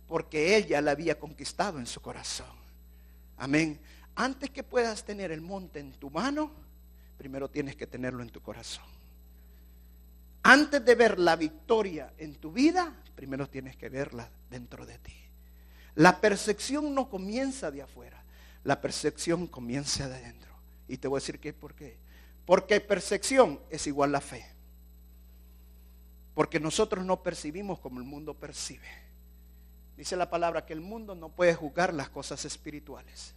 Porque 0.06 0.56
él 0.56 0.66
ya 0.66 0.80
la 0.80 0.92
había 0.92 1.18
conquistado 1.18 1.78
en 1.78 1.86
su 1.86 2.00
corazón. 2.00 2.46
Amén. 3.36 3.80
Antes 4.14 4.50
que 4.50 4.64
puedas 4.64 5.04
tener 5.04 5.30
el 5.30 5.40
monte 5.40 5.78
en 5.78 5.92
tu 5.92 6.10
mano, 6.10 6.50
primero 7.16 7.48
tienes 7.48 7.76
que 7.76 7.86
tenerlo 7.86 8.22
en 8.22 8.30
tu 8.30 8.40
corazón. 8.40 8.97
Antes 10.50 10.82
de 10.82 10.94
ver 10.94 11.18
la 11.18 11.36
victoria 11.36 12.14
en 12.16 12.36
tu 12.36 12.50
vida, 12.50 12.94
primero 13.14 13.50
tienes 13.50 13.76
que 13.76 13.90
verla 13.90 14.30
dentro 14.48 14.86
de 14.86 14.96
ti. 14.96 15.12
La 15.94 16.22
percepción 16.22 16.94
no 16.94 17.10
comienza 17.10 17.70
de 17.70 17.82
afuera, 17.82 18.24
la 18.64 18.80
percepción 18.80 19.46
comienza 19.46 20.08
de 20.08 20.14
adentro. 20.14 20.50
Y 20.88 20.96
te 20.96 21.06
voy 21.06 21.18
a 21.18 21.20
decir 21.20 21.38
qué 21.38 21.52
por 21.52 21.74
qué. 21.74 21.98
Porque 22.46 22.80
percepción 22.80 23.60
es 23.68 23.86
igual 23.86 24.14
a 24.14 24.22
fe. 24.22 24.46
Porque 26.32 26.58
nosotros 26.58 27.04
no 27.04 27.22
percibimos 27.22 27.78
como 27.78 28.00
el 28.00 28.06
mundo 28.06 28.32
percibe. 28.32 28.88
Dice 29.98 30.16
la 30.16 30.30
palabra 30.30 30.64
que 30.64 30.72
el 30.72 30.80
mundo 30.80 31.14
no 31.14 31.28
puede 31.28 31.54
juzgar 31.54 31.92
las 31.92 32.08
cosas 32.08 32.46
espirituales 32.46 33.34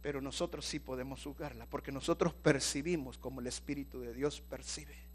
pero 0.00 0.20
nosotros 0.20 0.66
sí 0.66 0.80
podemos 0.80 1.22
juzgarla, 1.22 1.64
porque 1.66 1.92
nosotros 1.92 2.34
percibimos 2.34 3.18
como 3.18 3.40
el 3.40 3.46
Espíritu 3.46 4.00
de 4.00 4.12
Dios 4.12 4.40
percibe. 4.40 5.11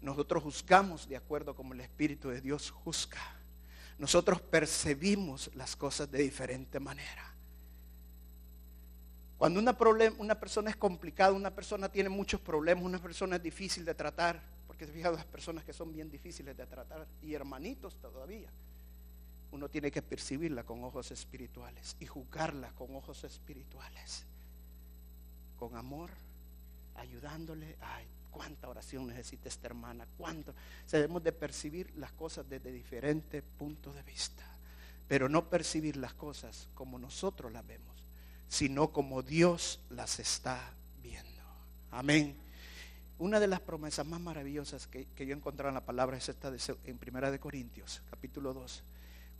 Nosotros 0.00 0.42
juzgamos 0.42 1.08
de 1.08 1.16
acuerdo 1.16 1.54
como 1.54 1.74
el 1.74 1.80
Espíritu 1.80 2.28
de 2.28 2.40
Dios 2.40 2.70
juzga. 2.70 3.20
Nosotros 3.98 4.40
percibimos 4.40 5.50
las 5.54 5.74
cosas 5.74 6.10
de 6.10 6.18
diferente 6.22 6.78
manera. 6.78 7.34
Cuando 9.36 9.60
una, 9.60 9.72
persona 10.38 10.70
es 10.70 10.76
complicada, 10.76 11.32
una 11.32 11.54
persona 11.54 11.88
tiene 11.88 12.08
muchos 12.08 12.40
problemas, 12.40 12.84
una 12.84 12.98
persona 12.98 13.36
es 13.36 13.42
difícil 13.42 13.84
de 13.84 13.94
tratar, 13.94 14.42
porque 14.66 14.86
se 14.86 14.92
fijan 14.92 15.14
las 15.14 15.24
personas 15.24 15.64
que 15.64 15.72
son 15.72 15.92
bien 15.92 16.10
difíciles 16.10 16.56
de 16.56 16.66
tratar 16.66 17.06
y 17.22 17.34
hermanitos 17.34 17.96
todavía. 18.00 18.50
Uno 19.50 19.68
tiene 19.68 19.90
que 19.90 20.02
percibirla 20.02 20.64
con 20.64 20.82
ojos 20.84 21.10
espirituales 21.10 21.96
y 22.00 22.06
juzgarla 22.06 22.72
con 22.72 22.94
ojos 22.94 23.24
espirituales 23.24 24.26
con 25.58 25.76
amor, 25.76 26.10
ayudándole. 26.94 27.76
Ay, 27.80 28.06
cuánta 28.38 28.68
oración 28.68 29.08
necesita 29.08 29.48
esta 29.48 29.66
hermana, 29.66 30.06
cuánto. 30.16 30.54
Debemos 30.88 31.24
de 31.24 31.32
percibir 31.32 31.92
las 31.96 32.12
cosas 32.12 32.48
desde 32.48 32.70
diferentes 32.70 33.42
puntos 33.42 33.96
de 33.96 34.02
vista, 34.04 34.44
pero 35.08 35.28
no 35.28 35.50
percibir 35.50 35.96
las 35.96 36.14
cosas 36.14 36.68
como 36.72 37.00
nosotros 37.00 37.50
las 37.50 37.66
vemos, 37.66 38.04
sino 38.46 38.92
como 38.92 39.24
Dios 39.24 39.80
las 39.90 40.20
está 40.20 40.72
viendo. 41.02 41.42
Amén. 41.90 42.36
Una 43.18 43.40
de 43.40 43.48
las 43.48 43.58
promesas 43.58 44.06
más 44.06 44.20
maravillosas 44.20 44.86
que, 44.86 45.06
que 45.06 45.26
yo 45.26 45.34
he 45.34 45.36
encontrado 45.36 45.70
en 45.70 45.74
la 45.74 45.84
palabra 45.84 46.16
es 46.16 46.28
esta 46.28 46.52
en 46.84 46.98
Primera 46.98 47.32
de 47.32 47.40
Corintios, 47.40 48.02
capítulo 48.08 48.54
2, 48.54 48.84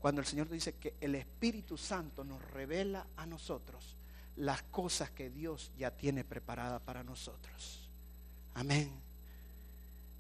cuando 0.01 0.21
el 0.21 0.27
Señor 0.27 0.49
dice 0.49 0.75
que 0.75 0.97
el 1.01 1.15
Espíritu 1.15 1.79
Santo 1.79 2.25
nos 2.25 2.43
revela 2.51 3.07
a 3.17 3.27
nosotros 3.27 3.97
las 4.35 4.65
cosas 4.65 5.13
que 5.13 5.31
Dios 5.31 5.71
ya 5.79 5.93
tiene 5.93 6.25
preparada 6.25 6.81
para 6.81 7.05
nosotros. 7.05 7.78
Amén. 8.59 8.91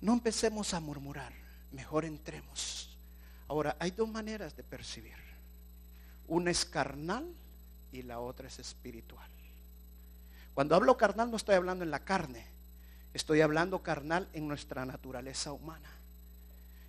No 0.01 0.13
empecemos 0.13 0.73
a 0.73 0.79
murmurar, 0.79 1.33
mejor 1.73 2.05
entremos. 2.05 2.97
Ahora, 3.49 3.75
hay 3.81 3.91
dos 3.91 4.09
maneras 4.09 4.57
de 4.57 4.63
percibir. 4.63 5.17
Una 6.29 6.53
es 6.53 6.65
carnal 6.65 7.27
y 7.91 8.03
la 8.03 8.21
otra 8.21 8.47
es 8.47 8.61
espiritual. 8.61 9.29
Cuando 10.55 10.77
hablo 10.77 10.97
carnal 10.97 11.33
no 11.33 11.37
estoy 11.37 11.57
hablando 11.57 11.83
en 11.83 11.91
la 11.91 12.05
carne, 12.05 12.47
estoy 13.13 13.41
hablando 13.41 13.83
carnal 13.83 14.29
en 14.33 14.47
nuestra 14.47 14.87
naturaleza 14.87 15.51
humana. 15.51 15.91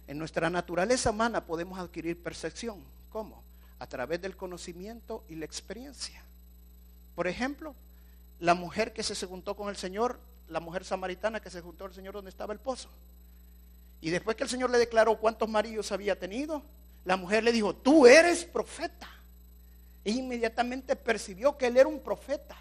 En 0.05 0.19
nuestra 0.19 0.51
naturaleza 0.51 1.09
humana 1.09 1.45
podemos 1.45 1.79
adquirir 1.79 2.21
percepción. 2.21 2.83
¿Cómo? 3.12 3.41
A 3.79 3.88
través 3.88 4.21
del 4.21 4.38
conocimiento 4.38 5.23
y 5.27 5.33
la 5.33 5.45
experiencia. 5.45 6.21
Por 7.15 7.25
ejemplo, 7.27 7.73
la 8.39 8.53
mujer 8.53 8.93
que 8.93 9.01
se 9.01 9.25
juntó 9.25 9.55
con 9.55 9.69
el 9.69 9.77
Señor, 9.77 10.19
la 10.49 10.59
mujer 10.59 10.83
samaritana 10.83 11.39
que 11.39 11.49
se 11.49 11.62
juntó 11.62 11.85
al 11.85 11.93
Señor 11.93 12.13
donde 12.13 12.29
estaba 12.29 12.53
el 12.53 12.59
pozo. 12.59 12.89
Y 14.01 14.09
después 14.09 14.35
que 14.35 14.43
el 14.43 14.49
Señor 14.49 14.69
le 14.69 14.77
declaró 14.77 15.17
cuántos 15.17 15.49
maridos 15.49 15.91
había 15.91 16.17
tenido, 16.17 16.63
la 17.05 17.17
mujer 17.17 17.43
le 17.43 17.51
dijo, 17.51 17.75
tú 17.75 18.07
eres 18.07 18.45
profeta. 18.45 19.09
E 20.05 20.12
inmediatamente 20.12 20.95
percibió 20.95 21.57
que 21.57 21.67
él 21.67 21.77
era 21.77 21.88
un 21.88 21.99
profeta. 21.99 22.55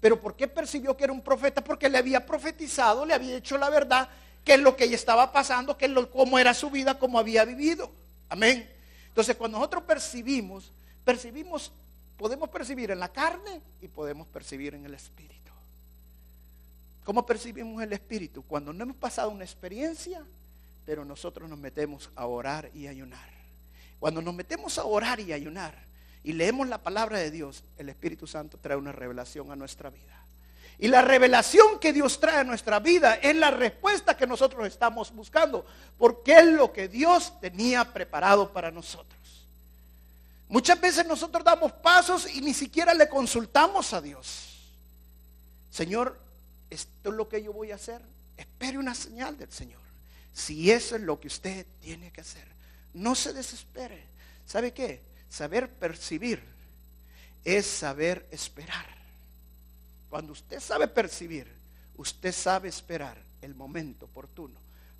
Pero 0.00 0.20
¿por 0.20 0.34
qué 0.34 0.48
percibió 0.48 0.96
que 0.96 1.04
era 1.04 1.12
un 1.12 1.20
profeta? 1.20 1.62
Porque 1.62 1.88
le 1.88 1.98
había 1.98 2.24
profetizado, 2.24 3.04
le 3.04 3.14
había 3.14 3.36
hecho 3.36 3.58
la 3.58 3.70
verdad, 3.70 4.08
que 4.44 4.54
es 4.54 4.60
lo 4.60 4.76
que 4.76 4.84
estaba 4.84 5.32
pasando, 5.32 5.76
que 5.76 5.86
es 5.86 5.90
lo, 5.90 6.10
cómo 6.10 6.38
era 6.38 6.54
su 6.54 6.70
vida, 6.70 6.98
cómo 6.98 7.18
había 7.18 7.44
vivido. 7.44 7.90
Amén. 8.28 8.68
Entonces, 9.08 9.36
cuando 9.36 9.58
nosotros 9.58 9.84
percibimos, 9.84 10.70
percibimos 11.04 11.70
podemos 12.16 12.48
percibir 12.48 12.90
en 12.90 13.00
la 13.00 13.08
carne 13.08 13.60
y 13.82 13.88
podemos 13.88 14.26
percibir 14.28 14.74
en 14.74 14.84
el 14.86 14.94
espíritu. 14.94 15.33
¿Cómo 17.04 17.26
percibimos 17.26 17.82
el 17.82 17.92
espíritu? 17.92 18.42
Cuando 18.42 18.72
no 18.72 18.82
hemos 18.82 18.96
pasado 18.96 19.30
una 19.30 19.44
experiencia, 19.44 20.24
pero 20.86 21.04
nosotros 21.04 21.48
nos 21.48 21.58
metemos 21.58 22.10
a 22.16 22.26
orar 22.26 22.70
y 22.74 22.86
ayunar. 22.86 23.28
Cuando 24.00 24.22
nos 24.22 24.34
metemos 24.34 24.78
a 24.78 24.84
orar 24.84 25.20
y 25.20 25.32
ayunar 25.32 25.74
y 26.22 26.32
leemos 26.32 26.66
la 26.68 26.78
palabra 26.78 27.18
de 27.18 27.30
Dios, 27.30 27.62
el 27.76 27.90
Espíritu 27.90 28.26
Santo 28.26 28.58
trae 28.58 28.76
una 28.76 28.92
revelación 28.92 29.52
a 29.52 29.56
nuestra 29.56 29.90
vida. 29.90 30.24
Y 30.78 30.88
la 30.88 31.02
revelación 31.02 31.78
que 31.78 31.92
Dios 31.92 32.18
trae 32.18 32.38
a 32.38 32.44
nuestra 32.44 32.80
vida 32.80 33.14
es 33.16 33.36
la 33.36 33.50
respuesta 33.50 34.16
que 34.16 34.26
nosotros 34.26 34.66
estamos 34.66 35.14
buscando, 35.14 35.64
porque 35.98 36.38
es 36.38 36.46
lo 36.46 36.72
que 36.72 36.88
Dios 36.88 37.38
tenía 37.40 37.84
preparado 37.92 38.52
para 38.52 38.70
nosotros. 38.70 39.46
Muchas 40.48 40.80
veces 40.80 41.06
nosotros 41.06 41.44
damos 41.44 41.72
pasos 41.72 42.28
y 42.34 42.40
ni 42.40 42.54
siquiera 42.54 42.92
le 42.94 43.08
consultamos 43.08 43.92
a 43.92 44.00
Dios. 44.00 44.50
Señor, 45.70 46.18
esto 46.74 47.10
es 47.10 47.14
lo 47.14 47.28
que 47.28 47.42
yo 47.42 47.52
voy 47.52 47.70
a 47.70 47.76
hacer. 47.76 48.00
Espere 48.36 48.78
una 48.78 48.94
señal 48.94 49.38
del 49.38 49.50
Señor. 49.50 49.80
Si 50.32 50.70
eso 50.70 50.96
es 50.96 51.02
lo 51.02 51.20
que 51.20 51.28
usted 51.28 51.66
tiene 51.80 52.10
que 52.10 52.20
hacer, 52.20 52.46
no 52.94 53.14
se 53.14 53.32
desespere. 53.32 54.04
¿Sabe 54.46 54.72
qué? 54.72 55.00
Saber 55.28 55.70
percibir 55.70 56.42
es 57.44 57.66
saber 57.66 58.26
esperar. 58.30 58.86
Cuando 60.10 60.32
usted 60.32 60.60
sabe 60.60 60.88
percibir, 60.88 61.46
usted 61.96 62.32
sabe 62.32 62.68
esperar 62.68 63.16
el 63.42 63.54
momento 63.54 64.06
oportuno. 64.06 64.54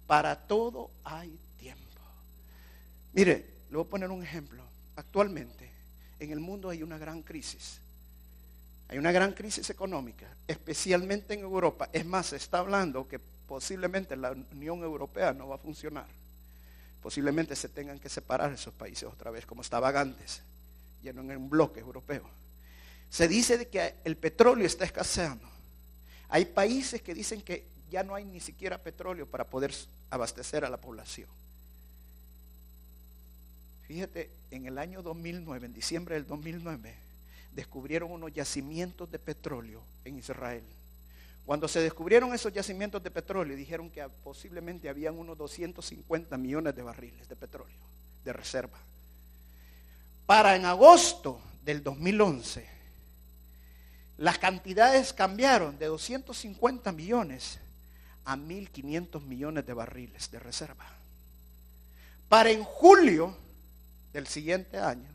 Para 0.07 0.37
todo 0.37 0.91
hay 1.05 1.39
tiempo. 1.59 1.83
Mire, 3.13 3.47
le 3.71 3.77
voy 3.77 3.87
a 3.87 3.91
poner 3.91 4.11
un 4.11 4.23
ejemplo. 4.23 4.63
Actualmente 4.97 5.71
en 6.19 6.31
el 6.31 6.41
mundo 6.41 6.69
hay 6.69 6.83
una 6.83 6.99
gran 6.99 7.23
crisis. 7.23 7.81
Hay 8.89 8.99
una 8.99 9.13
gran 9.13 9.33
crisis 9.33 9.71
económica, 9.71 10.27
especialmente 10.47 11.35
en 11.35 11.41
Europa. 11.41 11.89
Es 11.93 12.05
más, 12.05 12.27
se 12.27 12.37
está 12.37 12.59
hablando 12.59 13.09
que 13.09 13.19
posiblemente 13.19 14.17
la 14.17 14.33
Unión 14.53 14.83
Europea 14.83 15.33
no 15.33 15.49
va 15.49 15.57
a 15.57 15.59
funcionar. 15.59 16.07
Posiblemente 17.03 17.55
se 17.57 17.69
tengan 17.69 17.99
que 17.99 18.09
separar 18.09 18.53
esos 18.53 18.73
países 18.75 19.05
otra 19.05 19.31
vez, 19.31 19.47
como 19.47 19.63
estaban 19.63 19.97
antes, 19.97 20.43
lleno 21.03 21.21
en 21.23 21.37
un 21.37 21.51
bloque 21.51 21.81
europeo. 21.81 22.25
Se 23.11 23.29
dice 23.29 23.59
de 23.59 23.69
que 23.69 23.95
el 24.05 24.17
petróleo 24.17 24.67
está 24.67 24.85
escaseando. 24.85 25.49
Hay 26.29 26.47
países 26.47 27.03
que 27.03 27.15
dicen 27.15 27.43
que 27.43 27.67
ya 27.91 28.03
no 28.03 28.15
hay 28.15 28.25
ni 28.25 28.41
siquiera 28.41 28.79
petróleo 28.79 29.27
para 29.27 29.45
poder 29.45 29.75
abastecer 30.11 30.65
a 30.65 30.71
la 30.71 30.79
población. 30.79 31.29
Fíjate, 33.87 34.31
en 34.51 34.67
el 34.67 34.79
año 34.79 35.03
2009, 35.03 35.67
en 35.67 35.75
diciembre 35.75 36.15
del 36.15 36.27
2009, 36.27 36.95
descubrieron 37.55 38.11
unos 38.11 38.33
yacimientos 38.33 39.11
de 39.11 39.19
petróleo 39.19 39.83
en 40.05 40.19
Israel. 40.19 40.65
Cuando 41.47 41.69
se 41.69 41.81
descubrieron 41.81 42.35
esos 42.35 42.53
yacimientos 42.53 43.03
de 43.03 43.11
petróleo, 43.11 43.57
dijeron 43.57 43.91
que 43.91 44.07
posiblemente 44.23 44.89
habían 44.89 45.19
unos 45.19 45.37
250 45.37 46.37
millones 46.39 46.75
de 46.75 46.83
barriles 46.83 47.29
de 47.29 47.37
petróleo 47.37 47.77
de 48.25 48.33
reserva. 48.33 48.79
Para 50.27 50.57
en 50.57 50.65
agosto 50.65 51.41
del 51.63 51.83
2011, 51.83 52.67
las 54.17 54.39
cantidades 54.39 55.13
cambiaron 55.13 55.79
de 55.79 55.87
250 55.87 56.93
millones 56.93 57.59
a 58.25 58.37
1.500 58.37 59.21
millones 59.23 59.67
de 59.67 59.73
barriles 59.75 60.31
de 60.31 60.39
reserva. 60.39 60.87
Para 62.29 62.51
en 62.51 62.65
julio 62.65 63.37
del 64.15 64.27
siguiente 64.27 64.79
año, 64.79 65.09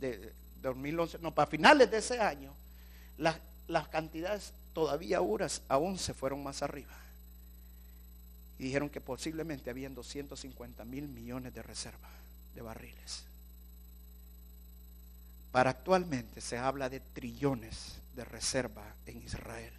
de 0.00 0.32
2011, 0.68 1.18
no, 1.20 1.34
para 1.34 1.50
finales 1.50 1.90
de 1.90 1.98
ese 1.98 2.20
año, 2.20 2.52
las, 3.18 3.36
las 3.68 3.88
cantidades 3.88 4.52
todavía 4.72 5.20
uras 5.20 5.62
aún 5.68 5.98
se 5.98 6.14
fueron 6.14 6.42
más 6.42 6.62
arriba. 6.62 6.94
Y 8.58 8.64
dijeron 8.64 8.88
que 8.88 9.00
posiblemente 9.00 9.70
habían 9.70 9.94
250 9.94 10.84
mil 10.84 11.08
millones 11.08 11.54
de 11.54 11.62
reserva 11.62 12.08
de 12.54 12.62
barriles. 12.62 13.24
Para 15.52 15.70
actualmente 15.70 16.40
se 16.40 16.58
habla 16.58 16.88
de 16.88 17.00
trillones 17.00 17.96
de 18.14 18.24
reserva 18.24 18.84
en 19.06 19.22
Israel. 19.22 19.72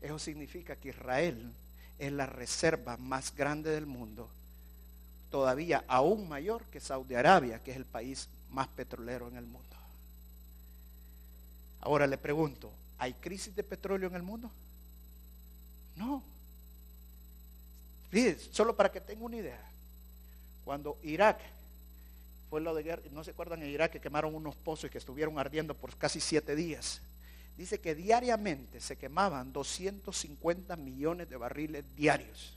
Eso 0.00 0.18
significa 0.18 0.76
que 0.76 0.90
Israel 0.90 1.52
es 1.98 2.12
la 2.12 2.26
reserva 2.26 2.96
más 2.96 3.34
grande 3.34 3.70
del 3.70 3.86
mundo, 3.86 4.28
todavía 5.30 5.84
aún 5.88 6.28
mayor 6.28 6.64
que 6.66 6.80
Saudi 6.80 7.14
Arabia, 7.14 7.62
que 7.62 7.70
es 7.70 7.76
el 7.76 7.84
país 7.84 8.28
más 8.56 8.68
petrolero 8.68 9.28
en 9.28 9.36
el 9.36 9.44
mundo. 9.44 9.76
Ahora 11.82 12.06
le 12.06 12.16
pregunto, 12.16 12.72
¿hay 12.96 13.12
crisis 13.12 13.54
de 13.54 13.62
petróleo 13.62 14.08
en 14.08 14.14
el 14.14 14.22
mundo? 14.22 14.50
No. 15.94 16.22
Fíjense, 18.10 18.48
solo 18.52 18.74
para 18.74 18.90
que 18.90 19.02
tenga 19.02 19.26
una 19.26 19.36
idea. 19.36 19.60
Cuando 20.64 20.96
Irak 21.02 21.38
fue 22.48 22.62
lo 22.62 22.74
de 22.74 22.82
guerra, 22.82 23.02
no 23.12 23.22
se 23.22 23.32
acuerdan 23.32 23.62
en 23.62 23.68
Irak 23.68 23.92
que 23.92 24.00
quemaron 24.00 24.34
unos 24.34 24.56
pozos 24.56 24.88
y 24.88 24.90
que 24.90 24.98
estuvieron 24.98 25.38
ardiendo 25.38 25.74
por 25.74 25.94
casi 25.94 26.18
siete 26.18 26.56
días. 26.56 27.02
Dice 27.58 27.78
que 27.78 27.94
diariamente 27.94 28.80
se 28.80 28.96
quemaban 28.96 29.52
250 29.52 30.76
millones 30.76 31.28
de 31.28 31.36
barriles 31.36 31.84
diarios. 31.94 32.54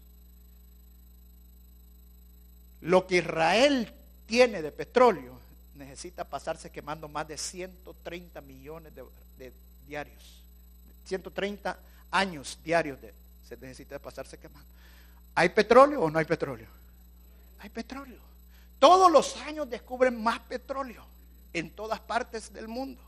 Lo 2.80 3.06
que 3.06 3.18
Israel 3.18 3.92
tiene 4.28 4.62
de 4.62 4.72
petróleo 4.72 5.49
necesita 5.80 6.24
pasarse 6.24 6.70
quemando 6.70 7.08
más 7.08 7.28
de 7.28 7.38
130 7.38 8.42
millones 8.42 8.94
de, 8.94 9.54
diarios. 9.88 10.44
130 11.06 11.80
años 12.12 12.60
diarios 12.64 13.02
de, 13.02 13.14
se 13.48 13.58
necesita 13.58 13.98
pasarse 13.98 14.38
quemando. 14.38 14.70
¿Hay 15.34 15.50
petróleo 15.50 16.02
o 16.02 16.12
no 16.12 16.20
hay 16.20 16.26
petróleo? 16.26 16.68
Hay 17.60 17.70
petróleo. 17.70 18.20
Todos 18.78 19.12
los 19.12 19.38
años 19.38 19.70
descubren 19.70 20.22
más 20.22 20.40
petróleo 20.42 21.04
en 21.54 21.72
todas 21.72 22.00
partes 22.00 22.54
del 22.54 22.68
mundo. 22.68 23.02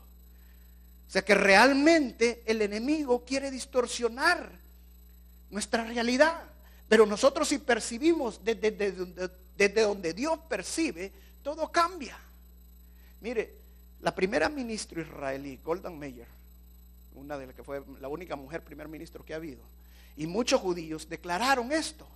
O 1.08 1.12
sea 1.12 1.22
que 1.22 1.34
realmente 1.34 2.42
el 2.46 2.62
enemigo 2.62 3.24
quiere 3.24 3.50
distorsionar 3.50 4.50
nuestra 5.50 5.84
realidad. 5.84 6.42
Pero 6.88 7.06
nosotros 7.06 7.48
si 7.48 7.58
percibimos 7.58 8.42
desde, 8.42 8.70
desde 9.56 9.80
donde 9.82 10.12
Dios 10.14 10.38
percibe, 10.48 11.12
todo 11.42 11.70
cambia. 11.70 12.18
Mire, 13.22 13.54
la 14.00 14.12
primera 14.12 14.48
ministra 14.48 15.00
israelí, 15.00 15.60
Golden 15.64 15.96
Meir, 15.96 16.26
una 17.14 17.38
de 17.38 17.46
las 17.46 17.54
que 17.54 17.62
fue 17.62 17.80
la 18.00 18.08
única 18.08 18.34
mujer 18.34 18.62
primer 18.62 18.88
ministro 18.88 19.24
que 19.24 19.32
ha 19.32 19.36
habido, 19.36 19.62
y 20.16 20.26
muchos 20.26 20.60
judíos 20.60 21.08
declararon 21.08 21.70
esto. 21.70 22.06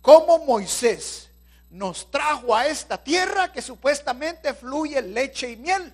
Como 0.00 0.44
Moisés 0.44 1.28
nos 1.70 2.10
trajo 2.10 2.54
a 2.54 2.66
esta 2.66 3.02
tierra 3.02 3.52
que 3.52 3.62
supuestamente 3.62 4.52
fluye 4.52 5.00
leche 5.00 5.52
y 5.52 5.56
miel. 5.56 5.92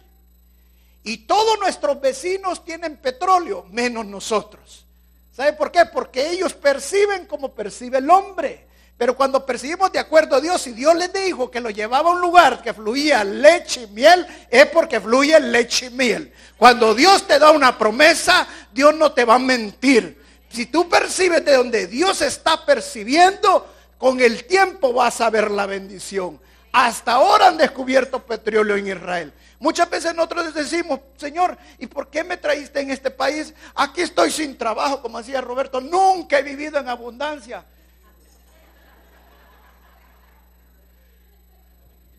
Y 1.05 1.19
todos 1.19 1.59
nuestros 1.59 2.01
vecinos 2.01 2.65
tienen 2.65 2.97
petróleo, 2.97 3.67
menos 3.71 4.07
nosotros. 4.07 4.87
¿Sabe 5.33 5.53
por 5.53 5.71
qué? 5.71 5.85
Porque 5.85 6.31
ellos 6.31 6.55
perciben 6.55 7.27
como 7.27 7.53
percibe 7.53 7.99
el 7.99 8.11
hombre. 8.11 8.67
Pero 8.99 9.17
cuando 9.17 9.47
percibimos 9.47 9.93
de 9.93 10.01
acuerdo 10.01 10.35
a 10.35 10.41
Dios, 10.41 10.67
y 10.67 10.73
Dios 10.73 10.93
les 10.97 11.13
dijo 11.13 11.49
que 11.49 11.61
lo 11.61 11.71
llevaba 11.71 12.11
a 12.11 12.13
un 12.15 12.21
lugar 12.21 12.61
que 12.61 12.75
fluía 12.75 13.23
leche 13.23 13.83
y 13.83 13.87
miel, 13.87 14.27
es 14.51 14.67
porque 14.67 15.01
fluye 15.01 15.39
leche 15.39 15.87
y 15.87 15.91
miel. 15.91 16.33
Cuando 16.57 16.97
Dios 16.97 17.25
te 17.25 17.39
da 17.39 17.53
una 17.53 17.79
promesa, 17.79 18.49
Dios 18.73 18.97
no 18.97 19.13
te 19.13 19.25
va 19.25 19.37
a 19.37 19.39
mentir. 19.39 20.21
Si 20.51 20.67
tú 20.67 20.89
percibes 20.89 21.45
de 21.45 21.55
donde 21.55 21.87
Dios 21.87 22.21
está 22.23 22.67
percibiendo, 22.67 23.73
con 23.99 24.19
el 24.21 24.45
tiempo 24.47 24.93
vas 24.93 25.21
a 25.21 25.31
ver 25.31 25.53
la 25.53 25.67
bendición. 25.67 26.41
Hasta 26.73 27.13
ahora 27.13 27.49
han 27.49 27.57
descubierto 27.57 28.25
petróleo 28.25 28.77
en 28.77 28.89
Israel. 28.89 29.33
Muchas 29.61 29.89
veces 29.89 30.13
nosotros 30.13 30.53
decimos, 30.53 31.01
Señor, 31.17 31.57
¿y 31.79 31.87
por 31.87 32.09
qué 32.09 32.25
me 32.25 32.37
traíste 32.37 32.81
en 32.81 32.91
este 32.91 33.13
país? 33.13 33.55
Aquí 33.77 34.03
estoy 34.03 34.33
sin 34.33 34.59
trabajo, 34.59 35.01
como 35.01 35.19
decía 35.19 35.41
Roberto. 35.41 35.81
Nunca 35.81 36.39
he 36.41 36.43
vivido 36.43 36.79
en 36.79 36.89
abundancia. 36.89 37.65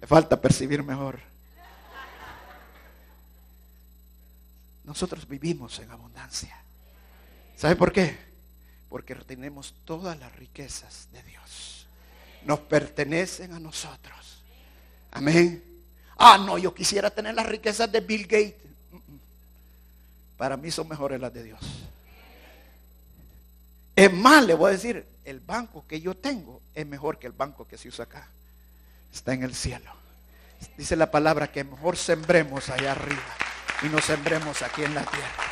Falta 0.09 0.41
percibir 0.41 0.81
mejor. 0.81 1.19
Nosotros 4.83 5.27
vivimos 5.27 5.77
en 5.77 5.91
abundancia. 5.91 6.57
¿Sabe 7.55 7.75
por 7.75 7.91
qué? 7.91 8.17
Porque 8.89 9.13
tenemos 9.13 9.75
todas 9.85 10.17
las 10.17 10.35
riquezas 10.35 11.09
de 11.13 11.21
Dios. 11.21 11.85
Nos 12.43 12.59
pertenecen 12.61 13.53
a 13.53 13.59
nosotros. 13.59 14.41
Amén. 15.11 15.63
Ah, 16.17 16.39
no, 16.43 16.57
yo 16.57 16.73
quisiera 16.73 17.11
tener 17.11 17.35
las 17.35 17.45
riquezas 17.45 17.91
de 17.91 17.99
Bill 17.99 18.23
Gates. 18.23 18.55
Para 20.37 20.57
mí 20.57 20.71
son 20.71 20.87
mejores 20.87 21.21
las 21.21 21.31
de 21.31 21.43
Dios. 21.43 21.59
Es 23.95 24.11
más, 24.11 24.43
le 24.43 24.55
voy 24.55 24.69
a 24.69 24.73
decir, 24.73 25.05
el 25.23 25.39
banco 25.39 25.85
que 25.87 26.01
yo 26.01 26.15
tengo 26.15 26.61
es 26.73 26.87
mejor 26.87 27.19
que 27.19 27.27
el 27.27 27.33
banco 27.33 27.67
que 27.67 27.77
se 27.77 27.89
usa 27.89 28.05
acá 28.05 28.27
está 29.13 29.33
en 29.33 29.43
el 29.43 29.55
cielo. 29.55 29.91
Dice 30.77 30.95
la 30.95 31.11
palabra 31.11 31.51
que 31.51 31.63
mejor 31.63 31.97
sembremos 31.97 32.69
allá 32.69 32.91
arriba 32.91 33.35
y 33.81 33.87
nos 33.87 34.05
sembremos 34.05 34.61
aquí 34.61 34.83
en 34.83 34.93
la 34.93 35.03
tierra. 35.03 35.43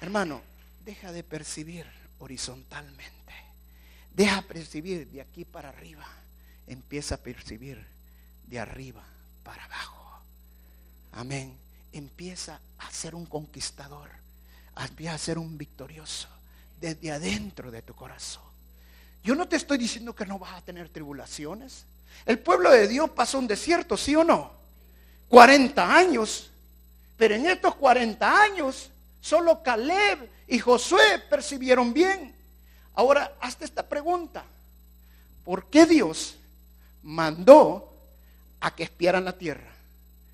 Hermano, 0.00 0.42
deja 0.84 1.12
de 1.12 1.22
percibir 1.22 1.86
horizontalmente. 2.18 3.34
Deja 4.12 4.36
de 4.36 4.42
percibir 4.42 5.10
de 5.10 5.20
aquí 5.20 5.44
para 5.44 5.70
arriba. 5.70 6.06
Empieza 6.66 7.16
a 7.16 7.18
percibir 7.18 7.86
de 8.46 8.58
arriba 8.58 9.04
para 9.42 9.64
abajo. 9.64 10.22
Amén. 11.12 11.56
Empieza 11.92 12.60
a 12.78 12.90
ser 12.90 13.14
un 13.14 13.26
conquistador. 13.26 14.10
Empieza 14.76 15.14
a 15.14 15.18
ser 15.18 15.38
un 15.38 15.56
victorioso 15.56 16.28
desde 16.80 17.12
adentro 17.12 17.70
de 17.70 17.82
tu 17.82 17.94
corazón. 17.94 18.45
Yo 19.26 19.34
no 19.34 19.48
te 19.48 19.56
estoy 19.56 19.76
diciendo 19.76 20.14
que 20.14 20.24
no 20.24 20.38
vas 20.38 20.54
a 20.54 20.60
tener 20.60 20.88
tribulaciones. 20.88 21.84
El 22.24 22.38
pueblo 22.38 22.70
de 22.70 22.86
Dios 22.86 23.10
pasó 23.10 23.40
un 23.40 23.48
desierto, 23.48 23.96
¿sí 23.96 24.14
o 24.14 24.22
no? 24.22 24.52
40 25.28 25.96
años. 25.96 26.52
Pero 27.16 27.34
en 27.34 27.44
estos 27.46 27.74
40 27.74 28.40
años, 28.40 28.88
solo 29.20 29.64
Caleb 29.64 30.30
y 30.46 30.60
Josué 30.60 31.18
percibieron 31.28 31.92
bien. 31.92 32.36
Ahora, 32.94 33.36
hazte 33.40 33.64
esta 33.64 33.82
pregunta. 33.82 34.44
¿Por 35.44 35.66
qué 35.70 35.86
Dios 35.86 36.36
mandó 37.02 37.92
a 38.60 38.76
que 38.76 38.84
espiaran 38.84 39.24
la 39.24 39.36
tierra? 39.36 39.72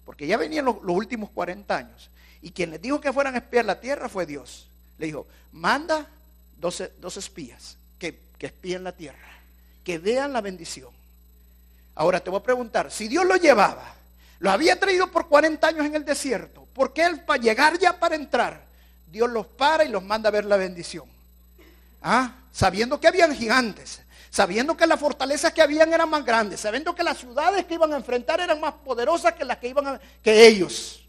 Porque 0.04 0.26
ya 0.26 0.36
venían 0.36 0.66
los, 0.66 0.76
últimos 0.82 1.30
40 1.30 1.74
años. 1.74 2.10
Y 2.42 2.50
quien 2.50 2.70
les 2.70 2.82
dijo 2.82 3.00
que 3.00 3.10
fueran 3.10 3.36
a 3.36 3.38
espiar 3.38 3.64
la 3.64 3.80
tierra 3.80 4.10
fue 4.10 4.26
Dios. 4.26 4.68
Le 4.98 5.06
dijo, 5.06 5.26
manda 5.50 6.06
dos, 6.58 6.82
espías 7.16 7.78
que, 7.98 8.20
que 8.42 8.46
espíen 8.46 8.82
la 8.82 8.90
tierra, 8.90 9.38
que 9.84 9.98
vean 9.98 10.32
la 10.32 10.40
bendición. 10.40 10.90
Ahora 11.94 12.18
te 12.18 12.28
voy 12.28 12.40
a 12.40 12.42
preguntar, 12.42 12.90
si 12.90 13.06
Dios 13.06 13.24
lo 13.24 13.36
llevaba, 13.36 13.94
lo 14.40 14.50
había 14.50 14.80
traído 14.80 15.12
por 15.12 15.28
40 15.28 15.64
años 15.64 15.86
en 15.86 15.94
el 15.94 16.04
desierto, 16.04 16.66
¿por 16.74 16.92
qué 16.92 17.06
él 17.06 17.20
para 17.20 17.40
llegar 17.40 17.78
ya 17.78 18.00
para 18.00 18.16
entrar, 18.16 18.60
Dios 19.12 19.30
los 19.30 19.46
para 19.46 19.84
y 19.84 19.90
los 19.90 20.02
manda 20.02 20.28
a 20.28 20.32
ver 20.32 20.44
la 20.44 20.56
bendición? 20.56 21.04
¿Ah? 22.02 22.34
Sabiendo 22.52 22.98
que 22.98 23.06
habían 23.06 23.32
gigantes, 23.32 24.00
sabiendo 24.28 24.76
que 24.76 24.88
las 24.88 24.98
fortalezas 24.98 25.52
que 25.52 25.62
habían 25.62 25.92
eran 25.92 26.10
más 26.10 26.24
grandes, 26.24 26.58
sabiendo 26.58 26.96
que 26.96 27.04
las 27.04 27.18
ciudades 27.18 27.64
que 27.64 27.74
iban 27.74 27.92
a 27.92 27.96
enfrentar 27.96 28.40
eran 28.40 28.58
más 28.58 28.74
poderosas 28.84 29.34
que 29.34 29.44
las 29.44 29.58
que 29.58 29.68
iban 29.68 29.86
a, 29.86 30.00
que 30.20 30.48
ellos. 30.48 31.00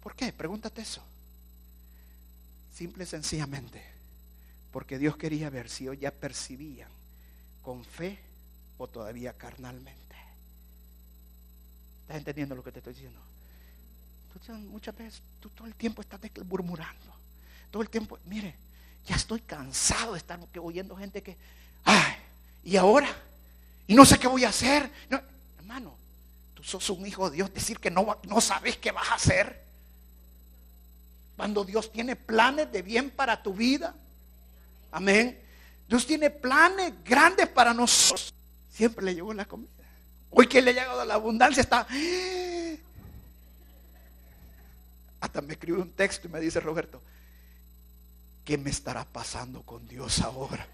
¿Por 0.00 0.14
qué? 0.14 0.32
Pregúntate 0.32 0.82
eso. 0.82 1.02
Simple 2.72 3.02
y 3.02 3.06
sencillamente, 3.08 3.91
porque 4.72 4.98
Dios 4.98 5.16
quería 5.16 5.50
ver 5.50 5.68
si 5.68 5.84
ellos 5.84 6.00
ya 6.00 6.10
percibían 6.10 6.88
con 7.62 7.84
fe 7.84 8.18
o 8.78 8.88
todavía 8.88 9.34
carnalmente. 9.34 10.16
¿Estás 12.02 12.16
entendiendo 12.16 12.54
lo 12.54 12.64
que 12.64 12.72
te 12.72 12.78
estoy 12.78 12.94
diciendo? 12.94 13.20
muchas 14.70 14.96
veces 14.96 15.22
tú 15.40 15.50
todo 15.50 15.68
el 15.68 15.74
tiempo 15.74 16.02
estás 16.02 16.20
murmurando. 16.48 17.12
Todo 17.70 17.82
el 17.82 17.90
tiempo, 17.90 18.18
mire, 18.24 18.56
ya 19.06 19.14
estoy 19.14 19.40
cansado 19.40 20.12
de 20.12 20.18
estar 20.18 20.40
oyendo 20.60 20.96
gente 20.96 21.22
que, 21.22 21.36
ay, 21.84 22.14
¿y 22.64 22.76
ahora? 22.76 23.08
Y 23.86 23.94
no 23.94 24.04
sé 24.04 24.18
qué 24.18 24.26
voy 24.26 24.44
a 24.44 24.48
hacer. 24.48 24.90
hermano, 25.58 25.94
tú 26.54 26.64
sos 26.64 26.90
un 26.90 27.06
hijo 27.06 27.30
de 27.30 27.36
Dios, 27.36 27.54
decir 27.54 27.78
que 27.78 27.90
no, 27.90 28.18
no 28.24 28.40
sabes 28.40 28.78
qué 28.78 28.90
vas 28.90 29.10
a 29.10 29.14
hacer. 29.14 29.62
Cuando 31.36 31.64
Dios 31.64 31.92
tiene 31.92 32.16
planes 32.16 32.72
de 32.72 32.82
bien 32.82 33.10
para 33.10 33.42
tu 33.42 33.54
vida. 33.54 33.94
Amén. 34.92 35.40
Dios 35.88 36.06
tiene 36.06 36.30
planes 36.30 36.92
grandes 37.04 37.48
para 37.48 37.74
nosotros. 37.74 38.32
Siempre 38.72 39.04
le 39.04 39.14
llegó 39.14 39.34
la 39.34 39.44
comida. 39.44 39.68
Hoy 40.30 40.46
que 40.46 40.62
le 40.62 40.70
ha 40.70 40.74
llegado 40.74 41.04
la 41.04 41.14
abundancia 41.14 41.60
está... 41.60 41.86
Hasta 45.20 45.40
me 45.40 45.52
escribe 45.54 45.80
un 45.80 45.92
texto 45.92 46.26
y 46.26 46.30
me 46.30 46.40
dice 46.40 46.60
Roberto, 46.60 47.00
¿qué 48.44 48.58
me 48.58 48.70
estará 48.70 49.04
pasando 49.04 49.62
con 49.62 49.86
Dios 49.86 50.20
ahora? 50.20 50.66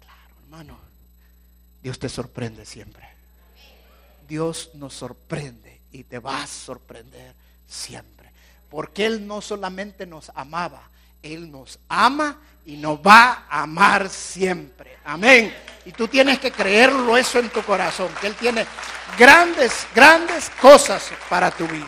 Claro, 0.00 0.34
hermano, 0.42 0.78
Dios 1.82 1.98
te 1.98 2.08
sorprende 2.08 2.66
siempre. 2.66 3.08
Dios 4.26 4.70
nos 4.74 4.94
sorprende 4.94 5.80
y 5.92 6.04
te 6.04 6.18
va 6.18 6.42
a 6.42 6.46
sorprender 6.46 7.34
siempre. 7.68 8.23
Porque 8.70 9.06
Él 9.06 9.26
no 9.26 9.40
solamente 9.40 10.06
nos 10.06 10.30
amaba, 10.34 10.82
Él 11.22 11.50
nos 11.50 11.78
ama 11.88 12.38
y 12.66 12.76
nos 12.76 12.98
va 12.98 13.46
a 13.48 13.62
amar 13.62 14.08
siempre. 14.08 14.98
Amén. 15.04 15.54
Y 15.84 15.92
tú 15.92 16.08
tienes 16.08 16.38
que 16.38 16.50
creerlo 16.50 17.16
eso 17.16 17.38
en 17.38 17.50
tu 17.50 17.62
corazón, 17.62 18.08
que 18.20 18.26
Él 18.26 18.34
tiene 18.36 18.66
grandes, 19.18 19.86
grandes 19.94 20.50
cosas 20.60 21.10
para 21.28 21.50
tu 21.50 21.66
vida. 21.66 21.86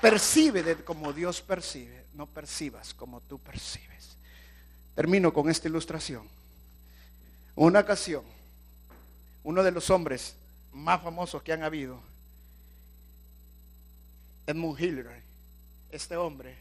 Percibe 0.00 0.76
como 0.84 1.12
Dios 1.12 1.42
percibe, 1.42 2.04
no 2.14 2.26
percibas 2.26 2.94
como 2.94 3.20
tú 3.20 3.38
percibes. 3.38 4.16
Termino 4.94 5.32
con 5.32 5.50
esta 5.50 5.68
ilustración. 5.68 6.26
Una 7.54 7.80
ocasión, 7.80 8.22
uno 9.42 9.62
de 9.62 9.72
los 9.72 9.90
hombres 9.90 10.34
más 10.72 11.02
famosos 11.02 11.42
que 11.42 11.52
han 11.52 11.62
habido, 11.62 12.00
Edmund 14.46 14.80
Hillary, 14.80 15.20
este 15.90 16.16
hombre 16.16 16.56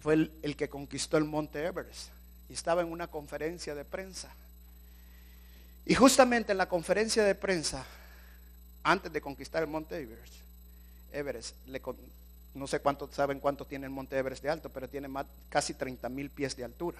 fue 0.00 0.14
el, 0.14 0.56
que 0.56 0.68
conquistó 0.68 1.16
el 1.16 1.24
monte 1.24 1.64
Everest 1.64 2.10
y 2.48 2.54
estaba 2.54 2.82
en 2.82 2.90
una 2.90 3.08
conferencia 3.08 3.74
de 3.74 3.84
prensa. 3.84 4.30
Y 5.84 5.94
justamente 5.94 6.52
en 6.52 6.58
la 6.58 6.68
conferencia 6.68 7.24
de 7.24 7.34
prensa, 7.34 7.84
antes 8.82 9.12
de 9.12 9.20
conquistar 9.20 9.62
el 9.62 9.68
monte 9.68 9.96
Everest, 9.96 10.34
Everest 11.12 11.54
no 12.54 12.66
sé 12.66 12.80
cuánto 12.80 13.08
saben 13.12 13.38
cuánto 13.38 13.64
tiene 13.64 13.86
el 13.86 13.92
monte 13.92 14.16
Everest 14.16 14.42
de 14.42 14.50
alto, 14.50 14.68
pero 14.70 14.88
tiene 14.88 15.08
más, 15.08 15.26
casi 15.48 15.74
30 15.74 16.08
mil 16.08 16.30
pies 16.30 16.56
de 16.56 16.64
altura. 16.64 16.98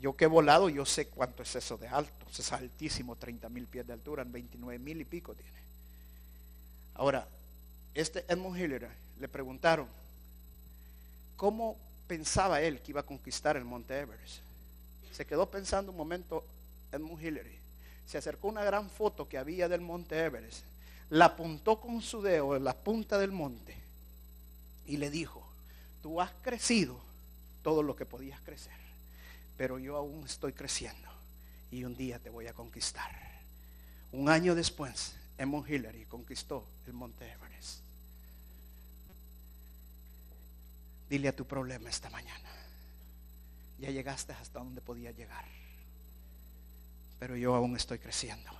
Yo 0.00 0.16
que 0.16 0.24
he 0.24 0.28
volado, 0.28 0.68
yo 0.68 0.84
sé 0.86 1.08
cuánto 1.08 1.42
es 1.42 1.54
eso 1.56 1.76
de 1.76 1.88
alto. 1.88 2.26
Es 2.30 2.52
altísimo, 2.52 3.16
30 3.16 3.48
mil 3.48 3.66
pies 3.66 3.86
de 3.86 3.92
altura, 3.92 4.24
29 4.24 4.78
mil 4.78 5.00
y 5.00 5.04
pico 5.04 5.34
tiene. 5.34 5.58
Ahora, 6.94 7.26
este 8.00 8.24
Edmund 8.28 8.58
Hillary 8.58 8.86
le 9.20 9.28
preguntaron, 9.28 9.86
¿cómo 11.36 11.76
pensaba 12.06 12.60
él 12.60 12.80
que 12.80 12.92
iba 12.92 13.00
a 13.00 13.06
conquistar 13.06 13.56
el 13.56 13.64
monte 13.64 13.98
Everest? 13.98 14.38
Se 15.12 15.26
quedó 15.26 15.50
pensando 15.50 15.90
un 15.90 15.98
momento 15.98 16.44
Edmund 16.92 17.22
Hillary. 17.22 17.58
Se 18.06 18.18
acercó 18.18 18.48
una 18.48 18.64
gran 18.64 18.88
foto 18.88 19.28
que 19.28 19.38
había 19.38 19.68
del 19.68 19.80
monte 19.80 20.18
Everest, 20.18 20.62
la 21.10 21.26
apuntó 21.26 21.80
con 21.80 22.00
su 22.02 22.22
dedo 22.22 22.56
en 22.56 22.64
la 22.64 22.74
punta 22.74 23.18
del 23.18 23.32
monte 23.32 23.76
y 24.86 24.96
le 24.96 25.10
dijo, 25.10 25.46
tú 26.02 26.20
has 26.20 26.30
crecido 26.42 26.98
todo 27.62 27.82
lo 27.82 27.96
que 27.96 28.06
podías 28.06 28.40
crecer 28.40 28.78
pero 29.58 29.80
yo 29.80 29.96
aún 29.96 30.24
estoy 30.24 30.52
creciendo 30.52 31.08
y 31.70 31.84
un 31.84 31.96
día 31.96 32.18
te 32.20 32.30
voy 32.30 32.46
a 32.46 32.54
conquistar. 32.54 33.10
Un 34.12 34.30
año 34.30 34.54
después, 34.54 35.14
Edmund 35.36 35.68
Hillary 35.68 36.04
conquistó 36.04 36.64
el 36.86 36.94
Monte 36.94 37.30
Everest. 37.30 37.80
Dile 41.08 41.28
a 41.28 41.36
tu 41.36 41.46
problema 41.46 41.88
esta 41.88 42.10
mañana. 42.10 42.50
Ya 43.78 43.90
llegaste 43.90 44.32
hasta 44.32 44.58
donde 44.58 44.80
podía 44.80 45.10
llegar. 45.12 45.44
Pero 47.18 47.36
yo 47.36 47.54
aún 47.54 47.76
estoy 47.76 47.98
creciendo. 47.98 48.50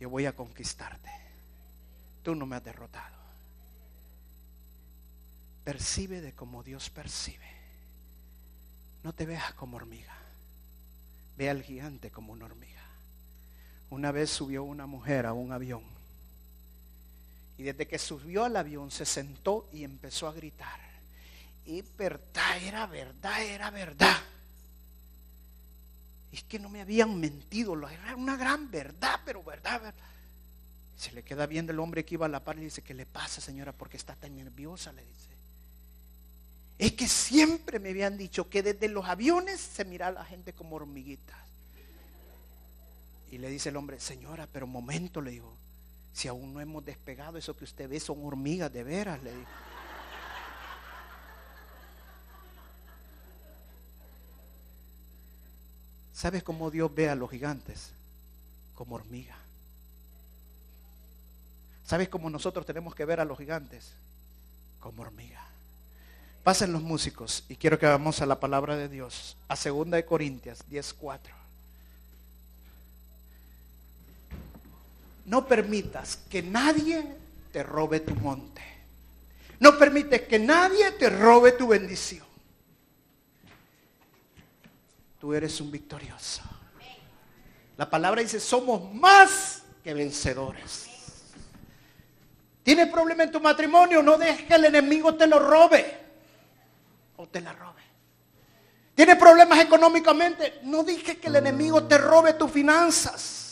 Yo 0.00 0.10
voy 0.10 0.26
a 0.26 0.34
conquistarte. 0.34 1.10
Tú 2.22 2.34
no 2.34 2.46
me 2.46 2.56
has 2.56 2.64
derrotado. 2.64 3.16
Percibe 5.62 6.20
de 6.20 6.34
como 6.34 6.62
Dios 6.62 6.90
percibe. 6.90 7.48
No 9.02 9.12
te 9.12 9.26
veas 9.26 9.54
como 9.54 9.76
hormiga. 9.76 10.14
Ve 11.36 11.50
al 11.50 11.62
gigante 11.62 12.10
como 12.10 12.32
una 12.32 12.46
hormiga. 12.46 12.82
Una 13.90 14.12
vez 14.12 14.30
subió 14.30 14.64
una 14.64 14.86
mujer 14.86 15.26
a 15.26 15.32
un 15.32 15.52
avión. 15.52 15.93
Y 17.56 17.62
desde 17.62 17.86
que 17.86 17.98
subió 17.98 18.44
al 18.44 18.56
avión 18.56 18.90
se 18.90 19.04
sentó 19.04 19.68
y 19.72 19.84
empezó 19.84 20.26
a 20.26 20.32
gritar. 20.32 20.80
Y 21.66 21.82
verdad, 21.96 22.62
era 22.62 22.86
verdad, 22.86 23.42
era 23.42 23.70
verdad. 23.70 24.16
Es 26.32 26.42
que 26.42 26.58
no 26.58 26.68
me 26.68 26.80
habían 26.80 27.18
mentido, 27.18 27.74
era 27.88 28.16
una 28.16 28.36
gran 28.36 28.70
verdad, 28.70 29.20
pero 29.24 29.42
verdad, 29.42 29.80
verdad. 29.80 30.04
Se 30.96 31.12
le 31.12 31.22
queda 31.22 31.46
viendo 31.46 31.72
el 31.72 31.78
hombre 31.78 32.04
que 32.04 32.14
iba 32.14 32.26
a 32.26 32.28
la 32.28 32.42
par 32.42 32.58
y 32.58 32.62
dice, 32.62 32.82
¿qué 32.82 32.92
le 32.92 33.06
pasa 33.06 33.40
señora? 33.40 33.72
Porque 33.72 33.96
está 33.96 34.14
tan 34.16 34.34
nerviosa, 34.34 34.92
le 34.92 35.02
dice. 35.02 35.28
Es 36.78 36.92
que 36.92 37.06
siempre 37.06 37.78
me 37.78 37.90
habían 37.90 38.18
dicho 38.18 38.50
que 38.50 38.62
desde 38.62 38.88
los 38.88 39.06
aviones 39.06 39.60
se 39.60 39.84
mira 39.84 40.08
a 40.08 40.12
la 40.12 40.24
gente 40.24 40.52
como 40.52 40.76
hormiguitas. 40.76 41.36
Y 43.30 43.38
le 43.38 43.48
dice 43.48 43.68
el 43.68 43.76
hombre, 43.76 44.00
señora, 44.00 44.48
pero 44.52 44.66
momento, 44.66 45.20
le 45.20 45.30
digo, 45.32 45.56
si 46.14 46.28
aún 46.28 46.54
no 46.54 46.60
hemos 46.60 46.84
despegado, 46.84 47.36
eso 47.36 47.56
que 47.56 47.64
usted 47.64 47.88
ve 47.88 47.98
son 47.98 48.24
hormigas 48.24 48.72
de 48.72 48.84
veras, 48.84 49.20
le 49.22 49.32
digo. 49.32 49.48
¿Sabes 56.14 56.44
cómo 56.44 56.70
Dios 56.70 56.94
ve 56.94 57.10
a 57.10 57.16
los 57.16 57.28
gigantes? 57.28 57.90
Como 58.76 58.94
hormiga. 58.94 59.36
¿Sabes 61.84 62.08
cómo 62.08 62.30
nosotros 62.30 62.64
tenemos 62.64 62.94
que 62.94 63.04
ver 63.04 63.18
a 63.18 63.24
los 63.24 63.36
gigantes? 63.36 63.92
Como 64.78 65.02
hormiga. 65.02 65.44
Pasen 66.44 66.72
los 66.72 66.82
músicos 66.82 67.44
y 67.48 67.56
quiero 67.56 67.78
que 67.78 67.86
vamos 67.86 68.22
a 68.22 68.26
la 68.26 68.38
palabra 68.38 68.76
de 68.76 68.88
Dios, 68.88 69.36
a 69.48 69.56
2 69.56 69.90
de 69.90 70.04
Corintias 70.04 70.64
10:4. 70.70 71.43
No 75.26 75.46
permitas 75.46 76.18
que 76.28 76.42
nadie 76.42 77.16
te 77.52 77.62
robe 77.62 78.00
tu 78.00 78.14
monte. 78.16 78.62
No 79.60 79.78
permites 79.78 80.22
que 80.22 80.38
nadie 80.38 80.90
te 80.92 81.08
robe 81.08 81.52
tu 81.52 81.68
bendición. 81.68 82.24
tú 85.24 85.32
eres 85.32 85.58
un 85.58 85.70
victorioso. 85.70 86.42
La 87.78 87.88
palabra 87.88 88.20
dice, 88.20 88.38
somos 88.38 88.92
más 88.92 89.62
que 89.82 89.94
vencedores. 89.94 90.84
¿Tienes 92.62 92.88
problema 92.88 93.22
en 93.22 93.32
tu 93.32 93.40
matrimonio? 93.40 94.02
No 94.02 94.18
dejes 94.18 94.42
que 94.42 94.54
el 94.54 94.66
enemigo 94.66 95.14
te 95.14 95.26
lo 95.26 95.38
robe 95.38 95.98
o 97.16 97.26
te 97.26 97.40
la 97.40 97.54
robe. 97.54 97.80
¿Tienes 98.94 99.16
problemas 99.16 99.60
económicamente? 99.60 100.60
No 100.64 100.84
dejes 100.84 101.16
que 101.16 101.28
el 101.28 101.36
enemigo 101.36 101.84
te 101.84 101.96
robe 101.96 102.34
tus 102.34 102.50
finanzas. 102.50 103.43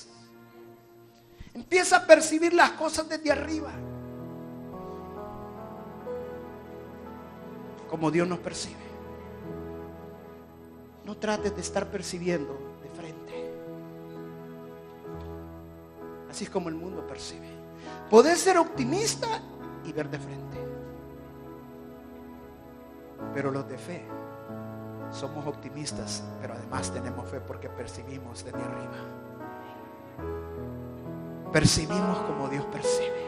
Empieza 1.54 1.98
a 1.98 2.06
percibir 2.06 2.54
las 2.54 2.70
cosas 2.72 3.08
desde 3.08 3.30
arriba. 3.30 3.70
Como 7.90 8.10
Dios 8.10 8.26
nos 8.26 8.38
percibe. 8.38 8.80
No 11.04 11.16
trates 11.16 11.54
de 11.54 11.60
estar 11.60 11.90
percibiendo 11.90 12.58
de 12.82 12.88
frente. 12.90 13.52
Así 16.30 16.44
es 16.44 16.50
como 16.50 16.68
el 16.68 16.74
mundo 16.74 17.06
percibe. 17.06 17.48
Puedes 18.08 18.40
ser 18.40 18.56
optimista 18.56 19.26
y 19.84 19.92
ver 19.92 20.08
de 20.08 20.18
frente. 20.18 20.58
Pero 23.34 23.50
los 23.50 23.68
de 23.68 23.76
fe 23.78 24.04
somos 25.10 25.46
optimistas, 25.46 26.22
pero 26.40 26.54
además 26.54 26.90
tenemos 26.90 27.28
fe 27.28 27.40
porque 27.40 27.68
percibimos 27.68 28.44
desde 28.44 28.58
arriba. 28.58 28.96
Percibimos 31.52 32.18
como 32.20 32.48
Dios 32.48 32.64
percibe. 32.66 33.22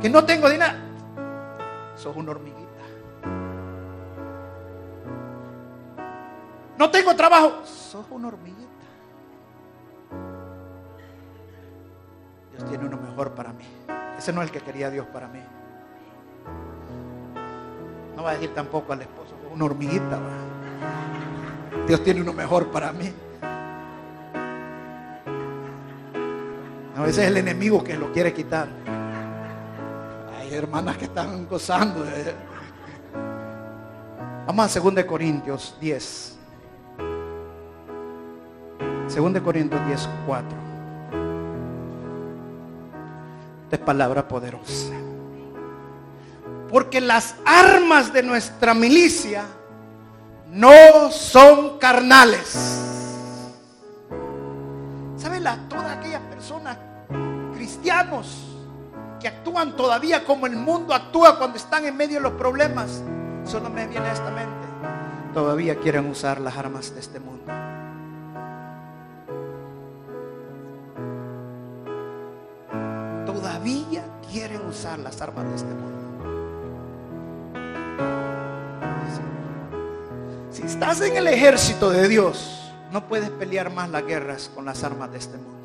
Que 0.00 0.08
no 0.08 0.24
tengo 0.24 0.48
dinero. 0.48 0.72
Sos 1.96 2.16
una 2.16 2.30
hormiguita. 2.30 2.60
No 6.78 6.90
tengo 6.90 7.14
trabajo. 7.14 7.64
Sos 7.66 8.06
una 8.10 8.28
hormiguita. 8.28 8.60
Dios 12.52 12.64
tiene 12.70 12.86
uno 12.86 12.96
mejor 12.96 13.32
para 13.34 13.52
mí. 13.52 13.64
Ese 14.16 14.32
no 14.32 14.42
es 14.42 14.48
el 14.48 14.52
que 14.52 14.60
quería 14.60 14.90
Dios 14.90 15.06
para 15.08 15.28
mí. 15.28 15.40
No 18.16 18.22
va 18.22 18.30
a 18.30 18.34
decir 18.34 18.54
tampoco 18.54 18.94
al 18.94 19.02
esposo, 19.02 19.34
una 19.52 19.64
hormiguita. 19.64 20.18
Dios 21.86 22.02
tiene 22.02 22.22
uno 22.22 22.32
mejor 22.32 22.70
para 22.70 22.92
mí. 22.92 23.12
A 27.00 27.04
veces 27.04 27.24
es 27.24 27.30
el 27.30 27.38
enemigo 27.38 27.82
que 27.82 27.96
lo 27.96 28.12
quiere 28.12 28.34
quitar. 28.34 28.68
Hay 30.38 30.52
hermanas 30.52 30.98
que 30.98 31.06
están 31.06 31.46
gozando. 31.48 32.04
Vamos 34.46 34.76
a 34.76 34.80
2 34.80 35.04
Corintios 35.04 35.74
10. 35.80 36.36
2 39.16 39.40
Corintios 39.40 39.86
10, 39.86 40.08
4. 40.26 40.48
Esta 43.62 43.76
es 43.76 43.82
palabra 43.82 44.28
poderosa. 44.28 44.92
Porque 46.68 47.00
las 47.00 47.34
armas 47.46 48.12
de 48.12 48.22
nuestra 48.22 48.74
milicia 48.74 49.44
no 50.50 51.10
son 51.10 51.78
carnales. 51.78 52.69
Que 59.20 59.28
actúan 59.28 59.76
todavía 59.76 60.24
como 60.24 60.46
el 60.46 60.56
mundo 60.56 60.94
actúa 60.94 61.38
cuando 61.38 61.56
están 61.56 61.84
en 61.84 61.96
medio 61.96 62.16
de 62.16 62.22
los 62.22 62.32
problemas? 62.32 63.02
Solo 63.44 63.70
me 63.70 63.86
viene 63.86 64.08
a 64.08 64.12
esta 64.12 64.30
mente. 64.30 64.66
Todavía 65.32 65.76
quieren 65.76 66.08
usar 66.08 66.40
las 66.40 66.56
armas 66.56 66.92
de 66.92 67.00
este 67.00 67.20
mundo. 67.20 67.44
Todavía 73.26 74.02
quieren 74.30 74.66
usar 74.66 74.98
las 74.98 75.20
armas 75.20 75.44
de 75.48 75.54
este 75.54 75.72
mundo. 75.72 76.00
Si 80.50 80.62
estás 80.62 81.00
en 81.02 81.16
el 81.16 81.28
ejército 81.28 81.90
de 81.90 82.08
Dios, 82.08 82.72
no 82.90 83.06
puedes 83.06 83.30
pelear 83.30 83.72
más 83.72 83.88
las 83.88 84.04
guerras 84.04 84.50
con 84.52 84.64
las 84.64 84.82
armas 84.82 85.12
de 85.12 85.18
este 85.18 85.36
mundo. 85.36 85.59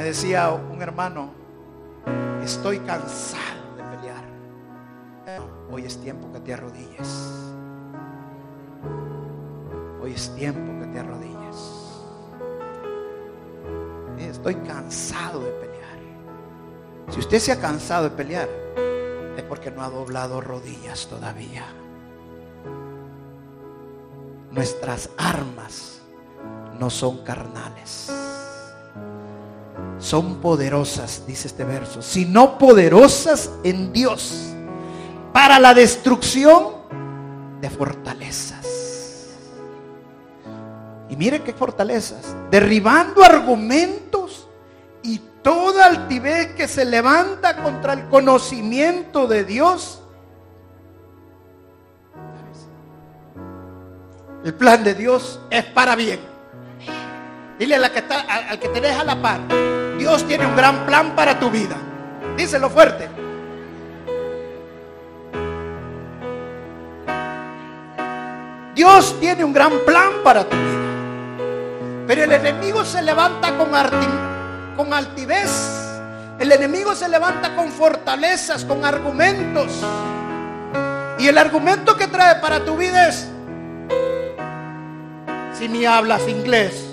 Me 0.00 0.06
decía 0.06 0.50
un 0.50 0.80
hermano, 0.80 1.30
estoy 2.42 2.78
cansado 2.78 3.76
de 3.76 3.82
pelear. 3.82 4.24
Hoy 5.70 5.84
es 5.84 6.00
tiempo 6.00 6.32
que 6.32 6.40
te 6.40 6.54
arrodilles. 6.54 7.52
Hoy 10.00 10.14
es 10.14 10.34
tiempo 10.34 10.80
que 10.80 10.86
te 10.86 11.00
arrodilles. 11.00 11.56
Estoy 14.16 14.54
cansado 14.54 15.40
de 15.40 15.50
pelear. 15.50 15.98
Si 17.10 17.18
usted 17.18 17.38
se 17.38 17.52
ha 17.52 17.60
cansado 17.60 18.04
de 18.04 18.10
pelear, 18.12 18.48
es 19.36 19.42
porque 19.42 19.70
no 19.70 19.82
ha 19.82 19.90
doblado 19.90 20.40
rodillas 20.40 21.08
todavía. 21.08 21.66
Nuestras 24.50 25.10
armas 25.18 26.00
no 26.78 26.88
son 26.88 27.22
carnales. 27.22 28.29
Son 30.00 30.36
poderosas, 30.36 31.24
dice 31.26 31.46
este 31.46 31.64
verso, 31.64 32.00
sino 32.00 32.56
poderosas 32.56 33.50
en 33.62 33.92
Dios 33.92 34.46
para 35.32 35.58
la 35.58 35.74
destrucción 35.74 36.68
de 37.60 37.68
fortalezas. 37.68 38.66
Y 41.10 41.16
mire 41.16 41.42
qué 41.42 41.52
fortalezas, 41.52 42.34
derribando 42.50 43.22
argumentos 43.22 44.48
y 45.02 45.20
toda 45.42 45.86
altivez 45.86 46.54
que 46.54 46.66
se 46.66 46.86
levanta 46.86 47.62
contra 47.62 47.92
el 47.92 48.08
conocimiento 48.08 49.26
de 49.26 49.44
Dios. 49.44 50.02
El 54.44 54.54
plan 54.54 54.82
de 54.82 54.94
Dios 54.94 55.40
es 55.50 55.64
para 55.66 55.94
bien. 55.94 56.20
Dile 57.58 57.74
a 57.74 57.78
la 57.78 57.92
que 57.92 57.98
está, 57.98 58.20
al 58.20 58.58
que 58.58 58.68
te 58.68 58.80
deja 58.80 59.04
la 59.04 59.20
par. 59.20 59.59
Dios 60.00 60.26
tiene 60.26 60.46
un 60.46 60.56
gran 60.56 60.86
plan 60.86 61.14
para 61.14 61.38
tu 61.38 61.50
vida. 61.50 61.76
Díselo 62.34 62.70
fuerte. 62.70 63.06
Dios 68.74 69.20
tiene 69.20 69.44
un 69.44 69.52
gran 69.52 69.72
plan 69.84 70.12
para 70.24 70.44
tu 70.44 70.56
vida. 70.56 72.04
Pero 72.06 72.24
el 72.24 72.32
enemigo 72.32 72.82
se 72.82 73.02
levanta 73.02 73.54
con, 73.58 74.94
altivez. 74.94 75.50
El 76.38 76.50
enemigo 76.50 76.94
se 76.94 77.06
levanta 77.06 77.54
con 77.54 77.68
fortalezas, 77.68 78.64
con 78.64 78.86
argumentos. 78.86 79.84
Y 81.18 81.28
el 81.28 81.36
argumento 81.36 81.94
que 81.98 82.06
trae 82.06 82.36
para 82.36 82.64
tu 82.64 82.78
vida 82.78 83.06
es, 83.06 83.28
si 85.58 85.68
ni 85.68 85.84
hablas 85.84 86.26
inglés, 86.26 86.89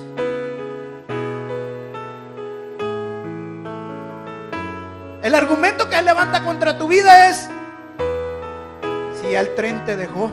El 5.28 5.36
argumento 5.36 5.89
que 5.89 5.99
él 5.99 6.05
levanta 6.05 6.41
contra 6.41 6.78
tu 6.78 6.88
vida 6.88 7.28
es, 7.28 7.49
si 9.19 9.36
el 9.36 9.55
tren 9.55 9.84
te 9.84 9.97
dejó. 9.97 10.32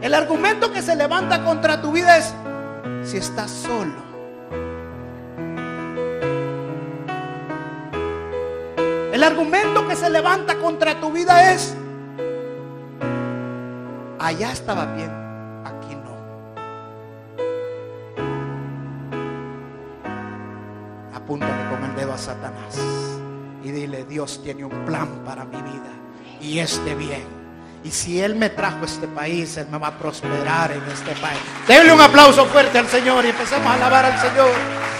El 0.00 0.12
argumento 0.12 0.72
que 0.72 0.82
se 0.82 0.96
levanta 0.96 1.44
contra 1.44 1.80
tu 1.80 1.92
vida 1.92 2.18
es, 2.18 2.34
si 3.04 3.18
estás 3.18 3.48
solo. 3.48 3.94
El 9.12 9.22
argumento 9.22 9.86
que 9.86 9.94
se 9.94 10.10
levanta 10.10 10.56
contra 10.56 10.98
tu 10.98 11.12
vida 11.12 11.52
es, 11.52 11.76
allá 14.18 14.50
estaba 14.50 14.86
bien. 14.86 15.21
A 22.12 22.18
Satanás 22.18 22.78
y 23.64 23.70
dile, 23.70 24.04
Dios 24.04 24.40
tiene 24.42 24.64
un 24.64 24.84
plan 24.84 25.22
para 25.24 25.44
mi 25.44 25.56
vida 25.56 25.92
y 26.40 26.58
este 26.58 26.94
bien. 26.94 27.24
Y 27.84 27.90
si 27.90 28.20
Él 28.20 28.36
me 28.36 28.50
trajo 28.50 28.82
a 28.82 28.84
este 28.84 29.08
país, 29.08 29.56
Él 29.56 29.66
me 29.70 29.78
va 29.78 29.88
a 29.88 29.98
prosperar 29.98 30.70
en 30.72 30.82
este 30.90 31.12
país. 31.20 31.38
Denle 31.66 31.92
un 31.92 32.00
aplauso 32.00 32.46
fuerte 32.46 32.78
al 32.78 32.86
Señor 32.86 33.24
y 33.24 33.28
empecemos 33.28 33.66
a 33.66 33.74
alabar 33.74 34.04
al 34.04 34.20
Señor. 34.20 34.81